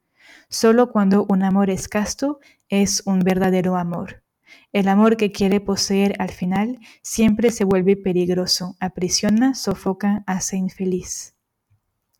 Solo 0.49 0.91
cuando 0.91 1.25
un 1.29 1.43
amor 1.43 1.69
es 1.69 1.87
casto 1.87 2.39
es 2.69 3.03
un 3.05 3.19
verdadero 3.19 3.77
amor. 3.77 4.23
El 4.73 4.87
amor 4.87 5.17
que 5.17 5.31
quiere 5.31 5.59
poseer 5.59 6.15
al 6.19 6.29
final 6.29 6.79
siempre 7.01 7.51
se 7.51 7.63
vuelve 7.63 7.95
peligroso, 7.95 8.75
aprisiona, 8.79 9.55
sofoca, 9.55 10.23
hace 10.27 10.57
infeliz. 10.57 11.35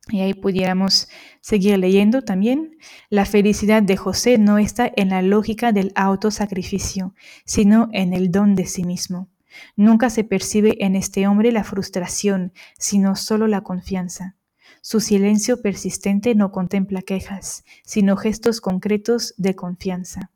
Y 0.10 0.22
ahí 0.22 0.34
pudiéramos 0.34 1.10
seguir 1.42 1.78
leyendo 1.78 2.22
también. 2.22 2.78
La 3.10 3.26
felicidad 3.26 3.84
de 3.84 3.98
José 3.98 4.38
no 4.38 4.58
está 4.58 4.92
en 4.96 5.10
la 5.10 5.22
lógica 5.22 5.72
del 5.72 5.92
autosacrificio, 5.96 7.14
sino 7.46 7.90
en 7.92 8.14
el 8.14 8.32
don 8.32 8.56
de 8.56 8.66
sí 8.66 8.84
mismo. 8.84 9.30
Nunca 9.76 10.10
se 10.10 10.24
percibe 10.24 10.78
en 10.86 10.96
este 10.96 11.28
hombre 11.28 11.52
la 11.52 11.64
frustración, 11.64 12.54
sino 12.78 13.16
solo 13.16 13.48
la 13.48 13.62
confianza. 13.62 14.36
Su 14.82 15.00
silencio 15.00 15.62
persistente 15.62 16.36
no 16.36 16.52
contempla 16.52 17.02
quejas, 17.02 17.64
sino 17.84 18.16
gestos 18.16 18.62
concretos 18.62 19.34
de 19.38 19.56
confianza. 19.56 20.32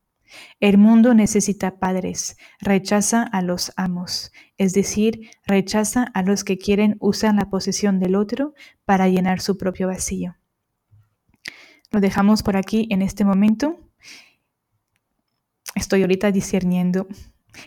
El 0.60 0.78
mundo 0.78 1.13
necesita 1.13 1.80
padres, 1.80 2.38
rechaza 2.60 3.24
a 3.24 3.41
los 3.41 3.72
amos, 3.76 4.32
es 4.58 4.74
decir, 4.74 5.30
rechaza 5.46 6.04
a 6.13 6.24
los 6.24 6.44
que 6.44 6.58
quieren 6.58 6.98
usar 7.00 7.36
la 7.36 7.50
posesión 7.50 8.00
del 8.00 8.15
otro 8.15 8.54
para 8.86 9.08
llenar 9.08 9.41
su 9.41 9.58
propio 9.58 9.88
vacío. 9.88 10.36
Lo 11.91 12.00
dejamos 12.00 12.44
por 12.44 12.58
aquí 12.58 12.88
en 12.89 13.02
este 13.02 13.26
momento. 13.26 13.80
Estoy 15.76 16.02
ahorita 16.02 16.32
discerniendo. 16.32 17.08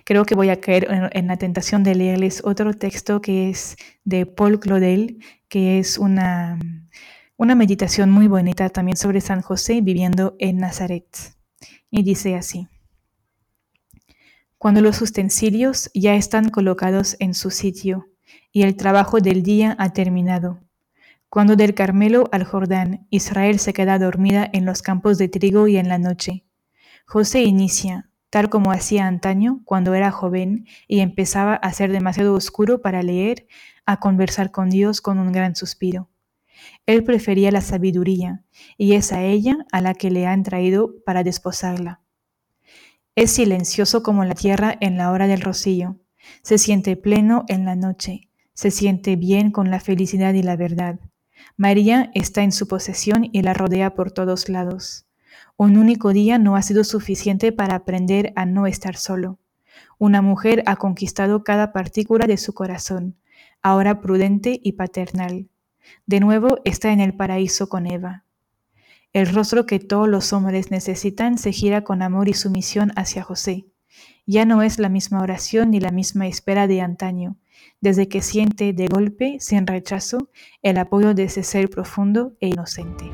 Creo 0.04 0.24
que 0.24 0.34
voy 0.34 0.48
a 0.48 0.60
caer 0.60 0.88
en 1.12 1.26
la 1.26 1.36
tentación 1.36 1.84
de 1.84 1.94
leerles 1.94 2.40
otro 2.42 2.72
texto 2.72 3.20
que 3.20 3.50
es 3.50 3.76
de 4.04 4.24
Paul 4.24 4.60
Claudel, 4.60 5.22
que 5.48 5.78
es 5.78 5.98
una, 5.98 6.58
una 7.36 7.54
meditación 7.54 8.10
muy 8.10 8.28
bonita 8.28 8.70
también 8.70 8.96
sobre 8.96 9.20
San 9.20 9.42
José 9.42 9.82
viviendo 9.82 10.36
en 10.38 10.56
Nazaret 10.56 11.34
y 11.94 12.02
dice 12.02 12.34
así. 12.34 12.66
Cuando 14.58 14.80
los 14.80 15.00
utensilios 15.00 15.92
ya 15.94 16.16
están 16.16 16.48
colocados 16.48 17.16
en 17.20 17.34
su 17.34 17.52
sitio 17.52 18.08
y 18.50 18.62
el 18.62 18.74
trabajo 18.74 19.20
del 19.20 19.44
día 19.44 19.76
ha 19.78 19.92
terminado, 19.92 20.58
cuando 21.28 21.54
del 21.54 21.72
Carmelo 21.74 22.28
al 22.32 22.42
Jordán 22.42 23.06
Israel 23.10 23.60
se 23.60 23.72
queda 23.72 24.00
dormida 24.00 24.50
en 24.52 24.64
los 24.64 24.82
campos 24.82 25.18
de 25.18 25.28
trigo 25.28 25.68
y 25.68 25.76
en 25.76 25.88
la 25.88 25.98
noche, 25.98 26.44
José 27.06 27.44
inicia, 27.44 28.10
tal 28.28 28.50
como 28.50 28.72
hacía 28.72 29.06
antaño 29.06 29.60
cuando 29.64 29.94
era 29.94 30.10
joven 30.10 30.66
y 30.88 30.98
empezaba 30.98 31.54
a 31.54 31.72
ser 31.72 31.92
demasiado 31.92 32.34
oscuro 32.34 32.82
para 32.82 33.04
leer, 33.04 33.46
a 33.86 34.00
conversar 34.00 34.50
con 34.50 34.68
Dios 34.68 35.00
con 35.00 35.20
un 35.20 35.30
gran 35.30 35.54
suspiro. 35.54 36.08
Él 36.86 37.04
prefería 37.04 37.50
la 37.50 37.60
sabiduría, 37.60 38.44
y 38.76 38.94
es 38.94 39.12
a 39.12 39.22
ella 39.22 39.66
a 39.72 39.80
la 39.80 39.94
que 39.94 40.10
le 40.10 40.26
han 40.26 40.42
traído 40.42 40.94
para 41.04 41.22
desposarla. 41.22 42.00
Es 43.16 43.30
silencioso 43.32 44.02
como 44.02 44.24
la 44.24 44.34
tierra 44.34 44.76
en 44.80 44.96
la 44.96 45.12
hora 45.12 45.26
del 45.26 45.40
rocío, 45.40 45.98
se 46.42 46.58
siente 46.58 46.96
pleno 46.96 47.44
en 47.48 47.64
la 47.64 47.76
noche, 47.76 48.28
se 48.54 48.70
siente 48.70 49.16
bien 49.16 49.50
con 49.50 49.70
la 49.70 49.80
felicidad 49.80 50.34
y 50.34 50.42
la 50.42 50.56
verdad. 50.56 50.98
María 51.56 52.10
está 52.14 52.42
en 52.42 52.52
su 52.52 52.68
posesión 52.68 53.28
y 53.32 53.42
la 53.42 53.54
rodea 53.54 53.94
por 53.94 54.12
todos 54.12 54.48
lados. 54.48 55.06
Un 55.56 55.76
único 55.76 56.12
día 56.12 56.38
no 56.38 56.56
ha 56.56 56.62
sido 56.62 56.84
suficiente 56.84 57.52
para 57.52 57.76
aprender 57.76 58.32
a 58.36 58.46
no 58.46 58.66
estar 58.66 58.96
solo. 58.96 59.38
Una 59.98 60.22
mujer 60.22 60.62
ha 60.66 60.76
conquistado 60.76 61.44
cada 61.44 61.72
partícula 61.72 62.26
de 62.26 62.36
su 62.36 62.54
corazón, 62.54 63.16
ahora 63.62 64.00
prudente 64.00 64.60
y 64.62 64.72
paternal. 64.72 65.48
De 66.06 66.20
nuevo 66.20 66.58
está 66.64 66.92
en 66.92 67.00
el 67.00 67.14
paraíso 67.14 67.68
con 67.68 67.86
Eva. 67.86 68.24
El 69.12 69.28
rostro 69.28 69.64
que 69.64 69.78
todos 69.78 70.08
los 70.08 70.32
hombres 70.32 70.70
necesitan 70.70 71.38
se 71.38 71.52
gira 71.52 71.84
con 71.84 72.02
amor 72.02 72.28
y 72.28 72.34
sumisión 72.34 72.92
hacia 72.96 73.22
José. 73.22 73.66
Ya 74.26 74.44
no 74.44 74.62
es 74.62 74.78
la 74.78 74.88
misma 74.88 75.22
oración 75.22 75.70
ni 75.70 75.80
la 75.80 75.90
misma 75.90 76.26
espera 76.26 76.66
de 76.66 76.80
antaño, 76.80 77.36
desde 77.80 78.08
que 78.08 78.22
siente 78.22 78.72
de 78.72 78.88
golpe, 78.88 79.36
sin 79.40 79.66
rechazo, 79.66 80.30
el 80.62 80.78
apoyo 80.78 81.14
de 81.14 81.24
ese 81.24 81.42
ser 81.42 81.68
profundo 81.68 82.36
e 82.40 82.48
inocente. 82.48 83.10